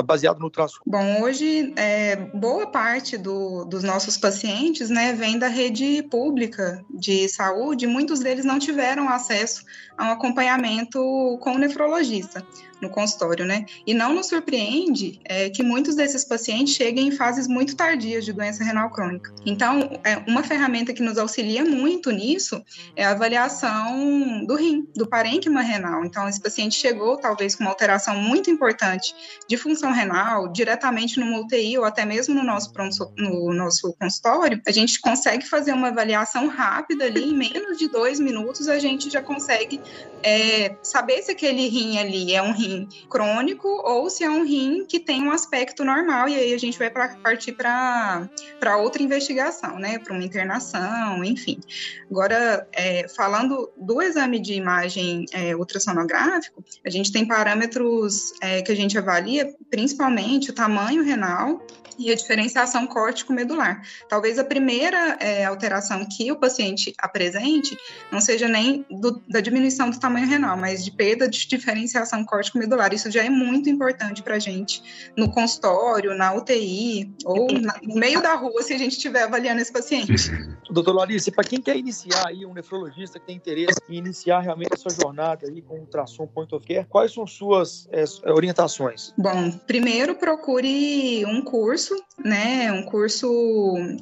baseado 0.05 0.39
no 0.39 0.45
ultrassom? 0.45 0.79
Bom, 0.85 1.21
hoje, 1.21 1.73
é, 1.75 2.15
boa 2.15 2.67
parte 2.67 3.17
do, 3.17 3.65
dos 3.65 3.83
nossos 3.83 4.17
pacientes, 4.17 4.89
né, 4.89 5.13
vem 5.13 5.37
da 5.37 5.47
rede 5.47 6.03
pública 6.03 6.83
de 6.89 7.27
saúde, 7.27 7.85
muitos 7.85 8.21
deles 8.21 8.45
não 8.45 8.54
tiveram 8.59 9.09
acesso 9.09 9.63
a 9.97 10.05
um 10.05 10.11
acompanhamento 10.11 10.99
com 11.41 11.53
o 11.53 11.57
nefrologista 11.57 12.45
no 12.81 12.89
consultório, 12.89 13.45
né? 13.45 13.65
E 13.85 13.93
não 13.93 14.13
nos 14.13 14.27
surpreende 14.27 15.19
é, 15.23 15.49
que 15.49 15.63
muitos 15.63 15.95
desses 15.95 16.23
pacientes 16.23 16.75
cheguem 16.75 17.07
em 17.07 17.11
fases 17.11 17.47
muito 17.47 17.75
tardias 17.75 18.25
de 18.25 18.33
doença 18.33 18.63
renal 18.63 18.89
crônica. 18.89 19.33
Então, 19.45 19.99
é, 20.03 20.17
uma 20.27 20.43
ferramenta 20.43 20.93
que 20.93 21.01
nos 21.01 21.17
auxilia 21.17 21.63
muito 21.63 22.11
nisso 22.11 22.63
é 22.95 23.05
a 23.05 23.11
avaliação 23.11 24.45
do 24.45 24.55
rim, 24.55 24.87
do 24.95 25.07
parênquima 25.07 25.61
renal. 25.61 26.03
Então, 26.05 26.27
esse 26.27 26.41
paciente 26.41 26.75
chegou 26.75 27.17
talvez 27.17 27.55
com 27.55 27.63
uma 27.63 27.71
alteração 27.71 28.15
muito 28.15 28.49
importante 28.49 29.15
de 29.47 29.57
função 29.57 29.91
renal, 29.91 30.47
diretamente 30.51 31.19
no 31.19 31.41
UTI 31.41 31.77
ou 31.77 31.85
até 31.85 32.05
mesmo 32.05 32.35
no 32.35 32.43
nosso, 32.43 32.71
pronto, 32.71 33.13
no 33.17 33.53
nosso 33.53 33.93
consultório, 33.93 34.61
a 34.65 34.71
gente 34.71 34.99
consegue 34.99 35.45
fazer 35.45 35.73
uma 35.73 35.87
avaliação 35.87 36.47
rápida 36.47 37.05
ali, 37.05 37.23
em 37.23 37.35
menos 37.35 37.77
de 37.77 37.87
dois 37.87 38.19
minutos 38.19 38.67
a 38.67 38.79
gente 38.79 39.09
já 39.09 39.21
consegue 39.21 39.79
é, 40.23 40.75
saber 40.81 41.21
se 41.21 41.31
aquele 41.31 41.67
rim 41.67 41.97
ali 41.97 42.33
é 42.33 42.41
um 42.41 42.51
rim 42.51 42.64
rim 42.65 42.87
crônico 43.09 43.67
ou 43.67 44.09
se 44.09 44.23
é 44.23 44.29
um 44.29 44.43
rim 44.43 44.85
que 44.85 44.99
tem 44.99 45.23
um 45.23 45.31
aspecto 45.31 45.83
normal, 45.83 46.27
e 46.29 46.35
aí 46.35 46.53
a 46.53 46.57
gente 46.57 46.77
vai 46.77 46.89
pra, 46.89 47.15
partir 47.17 47.53
para 47.53 48.77
outra 48.77 49.01
investigação, 49.01 49.79
né? 49.79 49.99
Para 49.99 50.13
uma 50.13 50.23
internação, 50.23 51.23
enfim. 51.23 51.59
Agora, 52.09 52.67
é, 52.71 53.07
falando 53.07 53.71
do 53.77 54.01
exame 54.01 54.39
de 54.39 54.53
imagem 54.53 55.25
é, 55.31 55.55
ultrassonográfico, 55.55 56.63
a 56.85 56.89
gente 56.89 57.11
tem 57.11 57.25
parâmetros 57.27 58.33
é, 58.41 58.61
que 58.61 58.71
a 58.71 58.75
gente 58.75 58.97
avalia, 58.97 59.53
principalmente 59.69 60.49
o 60.49 60.53
tamanho 60.53 61.03
renal, 61.03 61.65
e 61.97 62.11
a 62.11 62.15
diferenciação 62.15 62.87
córtico-medular. 62.87 63.81
Talvez 64.09 64.39
a 64.39 64.43
primeira 64.43 65.17
é, 65.19 65.45
alteração 65.45 66.05
que 66.05 66.31
o 66.31 66.35
paciente 66.35 66.93
apresente 66.97 67.77
não 68.11 68.21
seja 68.21 68.47
nem 68.47 68.85
do, 68.89 69.21
da 69.27 69.39
diminuição 69.39 69.89
do 69.89 69.99
tamanho 69.99 70.27
renal, 70.27 70.57
mas 70.57 70.83
de 70.83 70.91
perda 70.91 71.27
de 71.27 71.47
diferenciação 71.47 72.23
córtico-medular. 72.25 72.93
Isso 72.93 73.09
já 73.11 73.23
é 73.23 73.29
muito 73.29 73.69
importante 73.69 74.21
para 74.23 74.35
a 74.35 74.39
gente 74.39 75.11
no 75.15 75.31
consultório, 75.31 76.15
na 76.15 76.33
UTI 76.33 77.13
ou 77.25 77.51
na, 77.51 77.75
no 77.83 77.95
meio 77.95 78.21
da 78.21 78.35
rua, 78.35 78.61
se 78.61 78.73
a 78.73 78.77
gente 78.77 78.93
estiver 78.93 79.23
avaliando 79.23 79.61
esse 79.61 79.71
paciente. 79.71 80.13
Doutor 80.69 80.93
Larissa, 80.93 81.31
para 81.31 81.43
quem 81.43 81.61
quer 81.61 81.77
iniciar 81.77 82.27
aí, 82.27 82.45
um 82.45 82.53
nefrologista 82.53 83.19
que 83.19 83.27
tem 83.27 83.35
interesse 83.35 83.79
em 83.89 83.97
iniciar 83.97 84.39
realmente 84.39 84.73
a 84.73 84.77
sua 84.77 84.91
jornada 84.91 85.47
aí 85.47 85.61
com 85.61 85.75
o 85.75 85.79
ultrassom 85.81 86.27
point 86.27 86.53
of 86.53 86.65
care, 86.65 86.85
quais 86.89 87.13
são 87.13 87.25
suas 87.27 87.87
é, 87.91 88.03
orientações? 88.31 89.13
Bom, 89.17 89.51
primeiro 89.51 90.15
procure 90.15 91.25
um 91.25 91.41
curso 91.41 91.84
curso, 91.85 92.03
né? 92.23 92.71
Um 92.71 92.83
curso. 92.83 93.27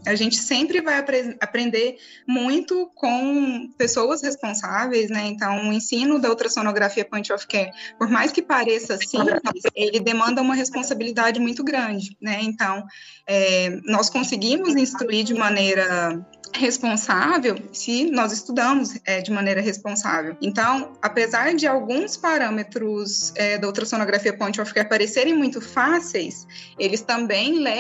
A 0.06 0.16
gente 0.16 0.38
sempre 0.38 0.82
vai 0.82 1.00
apre 1.00 1.36
aprender 1.40 1.98
muito 2.28 2.90
com 2.96 3.70
pessoas 3.78 4.22
responsáveis, 4.22 5.10
né? 5.10 5.28
Então, 5.28 5.70
o 5.70 5.74
ensino 5.74 6.20
da 6.20 6.30
ultrassonografia 6.30 7.06
point 7.06 7.32
of 7.34 7.46
care, 7.48 7.72
por 7.98 8.10
mais 8.10 8.32
que 8.32 8.42
pareça 8.42 8.98
simples, 8.98 9.64
ele 9.76 10.00
demanda 10.00 10.42
uma 10.42 10.56
responsabilidade 10.56 11.40
muito 11.40 11.64
grande, 11.64 12.18
né? 12.22 12.40
Então, 12.42 12.86
é, 13.28 13.70
nós 13.86 14.10
conseguimos 14.10 14.76
instruir 14.76 15.24
de 15.24 15.34
maneira 15.34 16.26
responsável 16.56 17.58
se 17.72 18.10
nós 18.12 18.32
estudamos 18.32 19.00
é, 19.06 19.22
de 19.22 19.32
maneira 19.32 19.62
responsável. 19.62 20.38
Então, 20.42 20.94
apesar 21.02 21.54
de 21.56 21.66
alguns 21.66 22.16
parâmetros 22.16 23.34
é, 23.36 23.58
da 23.58 23.68
ultrassonografia 23.68 24.38
point 24.38 24.60
of 24.62 24.74
care 24.74 24.88
parecerem 24.88 25.34
muito 25.34 25.60
fáceis, 25.60 26.48
eles 26.78 27.02
também 27.02 27.60
levam 27.60 27.73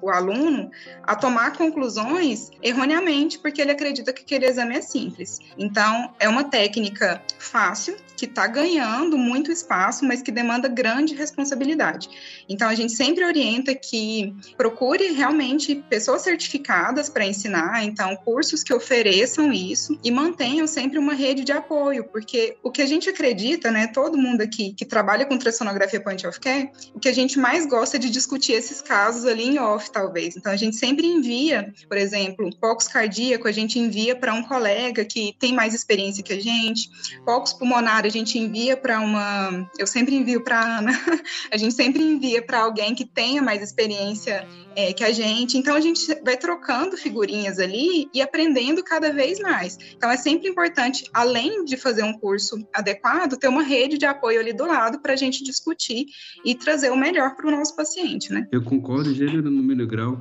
o 0.00 0.10
aluno 0.10 0.70
a 1.02 1.14
tomar 1.14 1.56
conclusões 1.56 2.50
erroneamente, 2.62 3.38
porque 3.38 3.60
ele 3.60 3.72
acredita 3.72 4.12
que 4.12 4.22
aquele 4.22 4.46
exame 4.46 4.76
é 4.76 4.80
simples. 4.80 5.38
Então, 5.58 6.12
é 6.18 6.28
uma 6.28 6.44
técnica 6.44 7.22
fácil, 7.38 7.96
que 8.20 8.26
está 8.26 8.46
ganhando 8.46 9.16
muito 9.16 9.50
espaço, 9.50 10.04
mas 10.04 10.20
que 10.20 10.30
demanda 10.30 10.68
grande 10.68 11.14
responsabilidade. 11.14 12.10
Então, 12.46 12.68
a 12.68 12.74
gente 12.74 12.92
sempre 12.92 13.24
orienta 13.24 13.74
que 13.74 14.34
procure 14.58 15.12
realmente 15.12 15.74
pessoas 15.88 16.20
certificadas 16.20 17.08
para 17.08 17.24
ensinar, 17.24 17.82
então, 17.82 18.14
cursos 18.16 18.62
que 18.62 18.74
ofereçam 18.74 19.50
isso 19.50 19.98
e 20.04 20.10
mantenham 20.10 20.66
sempre 20.66 20.98
uma 20.98 21.14
rede 21.14 21.44
de 21.44 21.52
apoio, 21.52 22.04
porque 22.04 22.58
o 22.62 22.70
que 22.70 22.82
a 22.82 22.86
gente 22.86 23.08
acredita, 23.08 23.70
né, 23.70 23.86
todo 23.86 24.18
mundo 24.18 24.42
aqui 24.42 24.74
que 24.74 24.84
trabalha 24.84 25.24
com 25.24 25.32
ultrassonografia 25.32 25.98
point 25.98 26.26
of 26.26 26.38
care, 26.38 26.70
o 26.94 27.00
que 27.00 27.08
a 27.08 27.14
gente 27.14 27.38
mais 27.38 27.64
gosta 27.64 27.96
é 27.96 28.00
de 28.00 28.10
discutir 28.10 28.52
esses 28.52 28.82
casos 28.82 29.24
ali 29.24 29.39
em 29.40 29.58
off, 29.58 29.90
talvez. 29.90 30.36
Então, 30.36 30.52
a 30.52 30.56
gente 30.56 30.76
sempre 30.76 31.06
envia, 31.06 31.72
por 31.88 31.96
exemplo, 31.96 32.50
pocos 32.60 32.88
cardíaco, 32.88 33.48
a 33.48 33.52
gente 33.52 33.78
envia 33.78 34.14
para 34.14 34.34
um 34.34 34.42
colega 34.42 35.04
que 35.04 35.34
tem 35.38 35.52
mais 35.52 35.74
experiência 35.74 36.22
que 36.22 36.32
a 36.32 36.40
gente. 36.40 36.88
Pocos 37.24 37.52
pulmonar, 37.52 38.04
a 38.04 38.08
gente 38.08 38.38
envia 38.38 38.76
para 38.76 39.00
uma. 39.00 39.68
Eu 39.78 39.86
sempre 39.86 40.14
envio 40.14 40.42
para 40.42 40.78
Ana. 40.78 40.92
a 41.50 41.56
gente 41.56 41.74
sempre 41.74 42.02
envia 42.02 42.42
para 42.42 42.60
alguém 42.60 42.94
que 42.94 43.04
tenha 43.04 43.42
mais 43.42 43.62
experiência 43.62 44.46
é, 44.76 44.92
que 44.92 45.04
a 45.04 45.12
gente. 45.12 45.58
Então 45.58 45.74
a 45.74 45.80
gente 45.80 46.00
vai 46.22 46.36
trocando 46.36 46.96
figurinhas 46.96 47.58
ali 47.58 48.08
e 48.12 48.20
aprendendo 48.22 48.82
cada 48.82 49.12
vez 49.12 49.38
mais. 49.40 49.78
Então 49.96 50.10
é 50.10 50.16
sempre 50.16 50.48
importante, 50.48 51.04
além 51.12 51.64
de 51.64 51.76
fazer 51.76 52.02
um 52.02 52.12
curso 52.12 52.56
adequado, 52.72 53.36
ter 53.36 53.48
uma 53.48 53.62
rede 53.62 53.98
de 53.98 54.06
apoio 54.06 54.40
ali 54.40 54.52
do 54.52 54.66
lado 54.66 55.00
para 55.00 55.12
a 55.12 55.16
gente 55.16 55.42
discutir 55.42 56.06
e 56.44 56.54
trazer 56.54 56.90
o 56.90 56.96
melhor 56.96 57.36
para 57.36 57.46
o 57.46 57.50
nosso 57.50 57.74
paciente, 57.74 58.32
né? 58.32 58.46
Eu 58.50 58.62
concordo, 58.62 59.14
gênero, 59.30 59.50
número 59.50 59.86
grau, 59.86 60.20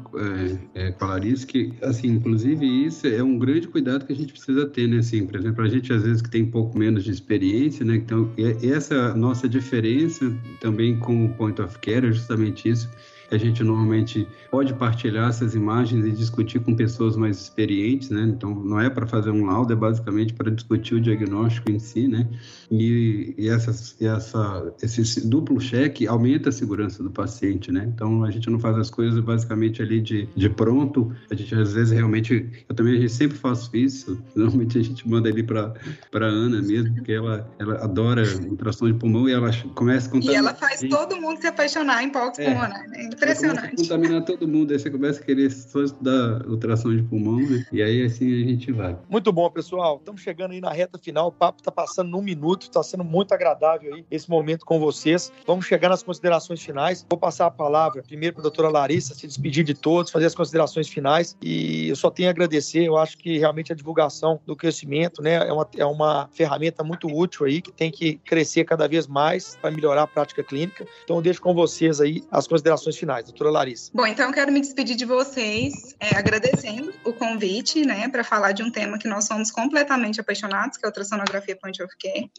é, 0.75 0.87
é, 0.87 0.91
com 0.91 1.05
a 1.05 1.09
Larissa, 1.09 1.45
que, 1.45 1.73
assim, 1.81 2.07
inclusive 2.07 2.65
isso 2.65 3.07
é 3.07 3.21
um 3.23 3.37
grande 3.37 3.67
cuidado 3.67 4.05
que 4.05 4.13
a 4.13 4.15
gente 4.15 4.31
precisa 4.31 4.65
ter, 4.65 4.87
né? 4.87 4.99
Assim, 4.99 5.25
por 5.25 5.35
exemplo, 5.35 5.63
a 5.63 5.67
gente 5.67 5.91
às 5.91 6.03
vezes 6.03 6.21
que 6.21 6.29
tem 6.29 6.43
um 6.43 6.51
pouco 6.51 6.77
menos 6.77 7.03
de 7.03 7.11
experiência, 7.11 7.85
né? 7.85 7.95
Então, 7.95 8.31
essa 8.63 9.13
nossa 9.15 9.49
diferença 9.49 10.31
também 10.61 10.97
com 10.97 11.25
o 11.25 11.33
point 11.33 11.61
of 11.61 11.77
care 11.79 12.07
é 12.07 12.11
justamente 12.11 12.69
isso 12.69 12.89
a 13.31 13.37
gente 13.37 13.63
normalmente 13.63 14.27
pode 14.49 14.73
partilhar 14.73 15.29
essas 15.29 15.55
imagens 15.55 16.05
e 16.05 16.11
discutir 16.11 16.59
com 16.59 16.75
pessoas 16.75 17.15
mais 17.15 17.39
experientes, 17.39 18.09
né? 18.09 18.23
Então, 18.23 18.53
não 18.55 18.79
é 18.79 18.89
para 18.89 19.05
fazer 19.05 19.31
um 19.31 19.45
laudo, 19.45 19.73
é 19.73 19.75
basicamente 19.75 20.33
para 20.33 20.49
discutir 20.49 20.95
o 20.95 21.01
diagnóstico 21.01 21.71
em 21.71 21.79
si, 21.79 22.07
né? 22.07 22.27
E, 22.71 23.35
e, 23.37 23.49
essa, 23.49 23.71
essa, 24.03 24.73
esse 24.81 25.27
duplo 25.27 25.59
cheque 25.59 26.07
aumenta 26.07 26.49
a 26.49 26.51
segurança 26.51 27.03
do 27.03 27.09
paciente, 27.09 27.71
né? 27.71 27.91
Então, 27.93 28.23
a 28.23 28.31
gente 28.31 28.49
não 28.49 28.59
faz 28.59 28.77
as 28.77 28.89
coisas 28.89 29.19
basicamente 29.19 29.81
ali 29.81 30.01
de, 30.01 30.27
de 30.35 30.49
pronto, 30.49 31.11
a 31.29 31.35
gente 31.35 31.53
às 31.55 31.73
vezes 31.73 31.91
realmente, 31.91 32.49
eu 32.67 32.75
também 32.75 32.97
a 32.97 33.01
gente 33.01 33.13
sempre 33.13 33.37
faço 33.37 33.75
isso, 33.75 34.21
normalmente 34.35 34.77
a 34.77 34.83
gente 34.83 35.07
manda 35.07 35.29
ali 35.29 35.43
para 35.43 35.73
para 36.11 36.27
Ana 36.27 36.61
mesmo, 36.61 36.95
porque 36.95 37.11
ela, 37.11 37.49
ela 37.59 37.83
adora 37.83 38.23
ultrassom 38.47 38.87
de 38.87 38.93
pulmão 38.93 39.27
e 39.27 39.31
ela 39.31 39.51
começa 39.75 40.07
a 40.07 40.11
contar. 40.11 40.31
E 40.31 40.35
ela 40.35 40.53
faz 40.53 40.81
todo 40.81 41.19
mundo 41.19 41.39
se 41.39 41.47
apaixonar 41.47 42.03
em 42.03 42.09
palcos 42.09 42.39
é. 42.39 42.45
pulmonar, 42.45 42.87
né? 42.89 43.09
Impressionante. 43.19 43.75
contaminar 43.75 44.23
todo 44.23 44.47
mundo, 44.47 44.71
aí 44.71 44.79
você 44.79 44.89
começa 44.89 45.19
a 45.19 45.23
querer 45.23 45.51
só 45.51 45.83
estudar 45.83 46.45
ultrassom 46.47 46.95
de 46.95 47.03
pulmão, 47.03 47.37
né? 47.37 47.65
E 47.71 47.81
aí 47.81 48.03
assim 48.03 48.25
a 48.25 48.47
gente 48.47 48.71
vai. 48.71 48.97
Muito 49.09 49.31
bom, 49.33 49.49
pessoal. 49.49 49.97
Estamos 49.97 50.21
chegando 50.21 50.51
aí 50.51 50.61
na 50.61 50.71
reta 50.71 50.97
final. 50.97 51.27
O 51.27 51.31
papo 51.31 51.59
está 51.59 51.71
passando 51.71 52.09
num 52.09 52.21
minuto, 52.21 52.63
está 52.63 52.81
sendo 52.81 53.03
muito 53.03 53.33
agradável 53.33 53.93
aí 53.93 54.05
esse 54.09 54.29
momento 54.29 54.65
com 54.65 54.79
vocês. 54.79 55.31
Vamos 55.45 55.65
chegar 55.65 55.89
nas 55.89 56.01
considerações 56.01 56.61
finais. 56.61 57.05
Vou 57.09 57.19
passar 57.19 57.47
a 57.47 57.51
palavra 57.51 58.01
primeiro 58.01 58.35
para 58.35 58.41
a 58.41 58.43
doutora 58.43 58.69
Larissa, 58.69 59.13
se 59.13 59.27
despedir 59.27 59.63
de 59.63 59.73
todos, 59.73 60.11
fazer 60.11 60.25
as 60.25 60.35
considerações 60.35 60.87
finais. 60.87 61.35
E 61.41 61.89
eu 61.89 61.95
só 61.95 62.09
tenho 62.09 62.29
a 62.29 62.31
agradecer. 62.31 62.85
Eu 62.85 62.97
acho 62.97 63.17
que 63.17 63.37
realmente 63.37 63.73
a 63.73 63.75
divulgação 63.75 64.39
do 64.45 64.55
crescimento 64.55 65.21
né, 65.21 65.35
é, 65.35 65.51
uma, 65.51 65.69
é 65.77 65.85
uma 65.85 66.29
ferramenta 66.31 66.83
muito 66.83 67.07
útil 67.07 67.45
aí, 67.45 67.61
que 67.61 67.71
tem 67.71 67.91
que 67.91 68.15
crescer 68.25 68.63
cada 68.63 68.87
vez 68.87 69.07
mais 69.07 69.57
para 69.57 69.71
melhorar 69.71 70.03
a 70.03 70.07
prática 70.07 70.43
clínica. 70.43 70.85
Então, 71.03 71.17
eu 71.17 71.21
deixo 71.21 71.41
com 71.41 71.53
vocês 71.53 71.99
aí 71.99 72.23
as 72.31 72.47
considerações 72.47 72.95
finais 72.95 73.08
finais, 73.09 73.25
doutora 73.25 73.49
Larissa. 73.49 73.89
Bom, 73.91 74.05
então 74.05 74.27
eu 74.27 74.33
quero 74.33 74.51
me 74.51 74.61
despedir 74.61 74.95
de 74.95 75.05
vocês, 75.05 75.95
é, 75.99 76.15
agradecendo 76.15 76.93
o 77.03 77.11
convite, 77.11 77.83
né, 77.83 78.07
para 78.07 78.23
falar 78.23 78.51
de 78.51 78.61
um 78.61 78.69
tema 78.69 78.99
que 78.99 79.07
nós 79.07 79.25
somos 79.25 79.49
completamente 79.49 80.21
apaixonados, 80.21 80.77
que 80.77 80.85
é 80.85 80.87
a 80.87 80.89
ultrassonografia 80.89 81.55
point 81.55 81.81
of 81.81 81.91
care, 81.97 82.29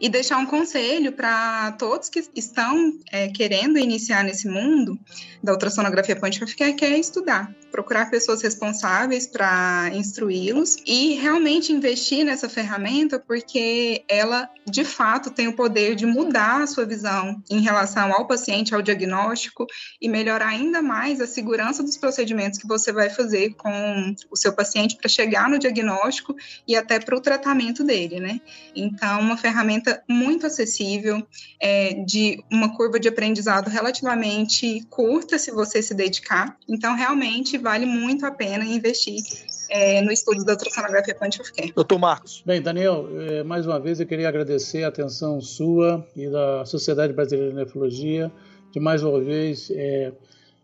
e 0.00 0.08
deixar 0.08 0.38
um 0.38 0.46
conselho 0.46 1.12
para 1.12 1.72
todos 1.72 2.08
que 2.08 2.22
estão 2.36 2.92
é, 3.10 3.28
querendo 3.28 3.76
iniciar 3.78 4.22
nesse 4.22 4.48
mundo 4.48 4.96
da 5.42 5.52
ultrassonografia 5.52 6.14
point 6.14 6.42
of 6.42 6.54
care, 6.54 6.74
que 6.74 6.84
é 6.84 6.96
estudar, 6.96 7.52
procurar 7.72 8.10
pessoas 8.10 8.42
responsáveis 8.42 9.26
para 9.26 9.90
instruí-los 9.94 10.76
e 10.86 11.14
realmente 11.14 11.72
investir 11.72 12.24
nessa 12.24 12.48
ferramenta, 12.48 13.18
porque 13.18 14.04
ela, 14.08 14.48
de 14.66 14.84
fato, 14.84 15.30
tem 15.30 15.48
o 15.48 15.56
poder 15.56 15.96
de 15.96 16.06
mudar 16.06 16.62
a 16.62 16.66
sua 16.66 16.84
visão 16.84 17.42
em 17.50 17.60
relação 17.60 18.12
ao 18.12 18.26
paciente, 18.26 18.74
ao 18.74 18.82
diagnóstico 18.82 19.66
e 20.00 20.08
melhorar 20.20 20.48
ainda 20.48 20.82
mais 20.82 21.18
a 21.20 21.26
segurança 21.26 21.82
dos 21.82 21.96
procedimentos 21.96 22.58
que 22.58 22.66
você 22.66 22.92
vai 22.92 23.08
fazer 23.08 23.54
com 23.54 24.14
o 24.30 24.36
seu 24.36 24.52
paciente 24.52 24.96
para 24.96 25.08
chegar 25.08 25.48
no 25.48 25.58
diagnóstico 25.58 26.36
e 26.68 26.76
até 26.76 27.00
para 27.00 27.16
o 27.16 27.20
tratamento 27.20 27.82
dele, 27.82 28.20
né? 28.20 28.40
Então, 28.76 29.20
uma 29.20 29.36
ferramenta 29.36 30.02
muito 30.06 30.46
acessível, 30.46 31.26
é, 31.58 31.94
de 32.04 32.44
uma 32.50 32.76
curva 32.76 33.00
de 33.00 33.08
aprendizado 33.08 33.68
relativamente 33.68 34.84
curta 34.90 35.38
se 35.38 35.50
você 35.50 35.82
se 35.82 35.94
dedicar. 35.94 36.56
Então, 36.68 36.94
realmente 36.94 37.56
vale 37.56 37.86
muito 37.86 38.26
a 38.26 38.30
pena 38.30 38.64
investir 38.64 39.22
é, 39.70 40.02
no 40.02 40.12
estudo 40.12 40.44
da 40.44 40.52
ultrassonografia 40.52 41.14
point 41.14 41.40
of 41.40 41.50
care. 41.52 41.72
Doutor 41.72 41.98
Marcos. 41.98 42.42
Bem, 42.44 42.60
Daniel, 42.60 43.08
é, 43.20 43.42
mais 43.42 43.66
uma 43.66 43.80
vez 43.80 44.00
eu 44.00 44.06
queria 44.06 44.28
agradecer 44.28 44.84
a 44.84 44.88
atenção 44.88 45.40
sua 45.40 46.06
e 46.14 46.28
da 46.28 46.64
Sociedade 46.66 47.12
Brasileira 47.14 47.50
de 47.50 47.56
Nefrologia 47.56 48.30
de 48.70 48.80
mais 48.80 49.02
uma 49.02 49.20
vez 49.20 49.70
é, 49.70 50.12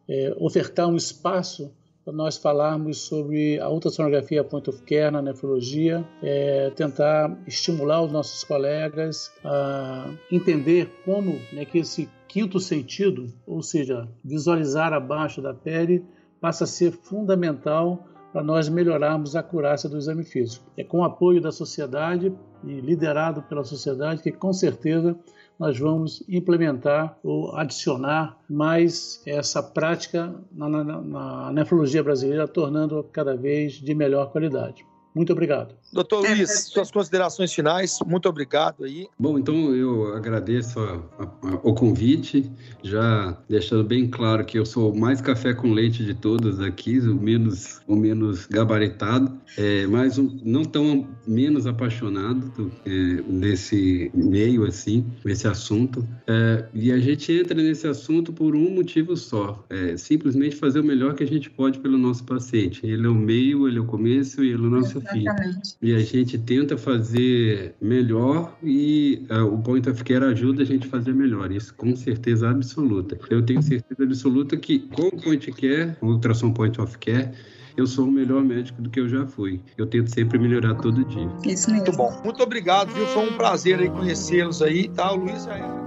é, 0.08 0.36
ofertar 0.38 0.88
um 0.88 0.96
espaço 0.96 1.72
para 2.04 2.14
nós 2.14 2.36
falarmos 2.36 2.98
sobre 2.98 3.58
a 3.58 3.68
ultrassonografia 3.68 4.44
point 4.44 4.70
of 4.70 4.80
care 4.82 5.10
na 5.10 5.20
nefrologia, 5.20 6.06
é, 6.22 6.70
tentar 6.70 7.36
estimular 7.48 8.00
os 8.00 8.12
nossos 8.12 8.44
colegas 8.44 9.32
a 9.44 10.08
entender 10.30 10.88
como 11.04 11.32
né, 11.52 11.64
que 11.64 11.78
esse 11.78 12.08
quinto 12.28 12.60
sentido, 12.60 13.32
ou 13.44 13.60
seja, 13.60 14.08
visualizar 14.24 14.92
abaixo 14.92 15.42
da 15.42 15.52
pele, 15.52 16.04
passa 16.40 16.62
a 16.62 16.66
ser 16.66 16.92
fundamental 16.92 18.06
para 18.36 18.44
nós 18.44 18.68
melhorarmos 18.68 19.34
a 19.34 19.40
acurácia 19.40 19.88
do 19.88 19.96
exame 19.96 20.22
físico. 20.22 20.70
É 20.76 20.84
com 20.84 20.98
o 20.98 21.04
apoio 21.04 21.40
da 21.40 21.50
sociedade 21.50 22.30
e 22.62 22.80
liderado 22.82 23.40
pela 23.40 23.64
sociedade 23.64 24.22
que 24.22 24.30
com 24.30 24.52
certeza 24.52 25.16
nós 25.58 25.78
vamos 25.78 26.22
implementar 26.28 27.18
ou 27.24 27.56
adicionar 27.56 28.36
mais 28.46 29.22
essa 29.24 29.62
prática 29.62 30.34
na, 30.52 30.68
na, 30.68 30.84
na 31.00 31.50
nefrologia 31.50 32.02
brasileira, 32.02 32.46
tornando 32.46 33.02
cada 33.10 33.34
vez 33.34 33.72
de 33.72 33.94
melhor 33.94 34.30
qualidade. 34.30 34.84
Muito 35.14 35.32
obrigado. 35.32 35.74
Doutor 35.96 36.20
Luiz, 36.20 36.68
suas 36.70 36.90
considerações 36.90 37.54
finais, 37.54 37.98
muito 38.06 38.28
obrigado 38.28 38.84
aí. 38.84 39.06
Bom, 39.18 39.38
então 39.38 39.74
eu 39.74 40.14
agradeço 40.14 40.78
a, 40.78 41.02
a, 41.18 41.24
a, 41.24 41.54
o 41.62 41.74
convite, 41.74 42.50
já 42.82 43.34
deixando 43.48 43.82
bem 43.82 44.06
claro 44.06 44.44
que 44.44 44.58
eu 44.58 44.66
sou 44.66 44.92
o 44.92 44.98
mais 44.98 45.22
café 45.22 45.54
com 45.54 45.72
leite 45.72 46.04
de 46.04 46.12
todos 46.12 46.60
aqui, 46.60 46.98
o 46.98 47.14
menos, 47.14 47.80
o 47.88 47.96
menos 47.96 48.44
gabaritado, 48.44 49.40
é, 49.56 49.86
mas 49.86 50.18
um, 50.18 50.38
não 50.44 50.66
tão 50.66 51.08
menos 51.26 51.66
apaixonado 51.66 52.46
do, 52.50 52.70
é, 52.84 53.22
nesse 53.26 54.10
meio, 54.14 54.66
assim, 54.66 55.02
nesse 55.24 55.48
assunto. 55.48 56.06
É, 56.26 56.66
e 56.74 56.92
a 56.92 56.98
gente 56.98 57.32
entra 57.32 57.54
nesse 57.54 57.86
assunto 57.86 58.34
por 58.34 58.54
um 58.54 58.68
motivo 58.68 59.16
só, 59.16 59.64
é 59.70 59.96
simplesmente 59.96 60.56
fazer 60.56 60.80
o 60.80 60.84
melhor 60.84 61.14
que 61.14 61.24
a 61.24 61.26
gente 61.26 61.48
pode 61.48 61.78
pelo 61.78 61.96
nosso 61.96 62.22
paciente. 62.24 62.84
Ele 62.84 63.06
é 63.06 63.08
o 63.08 63.14
meio, 63.14 63.66
ele 63.66 63.78
é 63.78 63.80
o 63.80 63.86
começo 63.86 64.44
e 64.44 64.50
ele 64.52 64.62
é 64.62 64.66
o 64.66 64.70
nosso 64.70 65.00
Exatamente. 65.14 65.76
E 65.86 65.94
a 65.94 66.00
gente 66.00 66.36
tenta 66.36 66.76
fazer 66.76 67.76
melhor 67.80 68.58
e 68.60 69.24
uh, 69.30 69.44
o 69.44 69.62
Point 69.62 69.88
of 69.88 70.02
Care 70.02 70.24
ajuda 70.24 70.64
a 70.64 70.66
gente 70.66 70.88
a 70.88 70.90
fazer 70.90 71.14
melhor. 71.14 71.52
Isso 71.52 71.72
com 71.76 71.94
certeza 71.94 72.50
absoluta. 72.50 73.16
Eu 73.30 73.40
tenho 73.46 73.62
certeza 73.62 74.02
absoluta 74.02 74.56
que 74.56 74.80
com 74.80 75.02
o 75.02 75.22
Point 75.22 75.52
Care, 75.52 75.96
o 76.00 76.06
ultrassom 76.06 76.50
Point 76.52 76.80
of 76.80 76.98
Care, 76.98 77.30
eu 77.76 77.86
sou 77.86 78.08
o 78.08 78.10
melhor 78.10 78.42
médico 78.42 78.82
do 78.82 78.90
que 78.90 78.98
eu 78.98 79.08
já 79.08 79.28
fui. 79.28 79.60
Eu 79.78 79.86
tento 79.86 80.12
sempre 80.12 80.40
melhorar 80.40 80.74
todo 80.74 81.04
dia. 81.04 81.30
Isso 81.44 81.70
mesmo. 81.70 81.86
Muito 81.86 81.92
bom. 81.92 82.20
Muito 82.24 82.42
obrigado, 82.42 82.92
viu? 82.92 83.06
Foi 83.06 83.22
um 83.22 83.34
prazer 83.34 83.78
aí 83.78 83.88
conhecê-los 83.88 84.62
aí, 84.62 84.88
tá? 84.88 85.12
O 85.12 85.18
Luiz 85.18 85.44
já. 85.44 85.86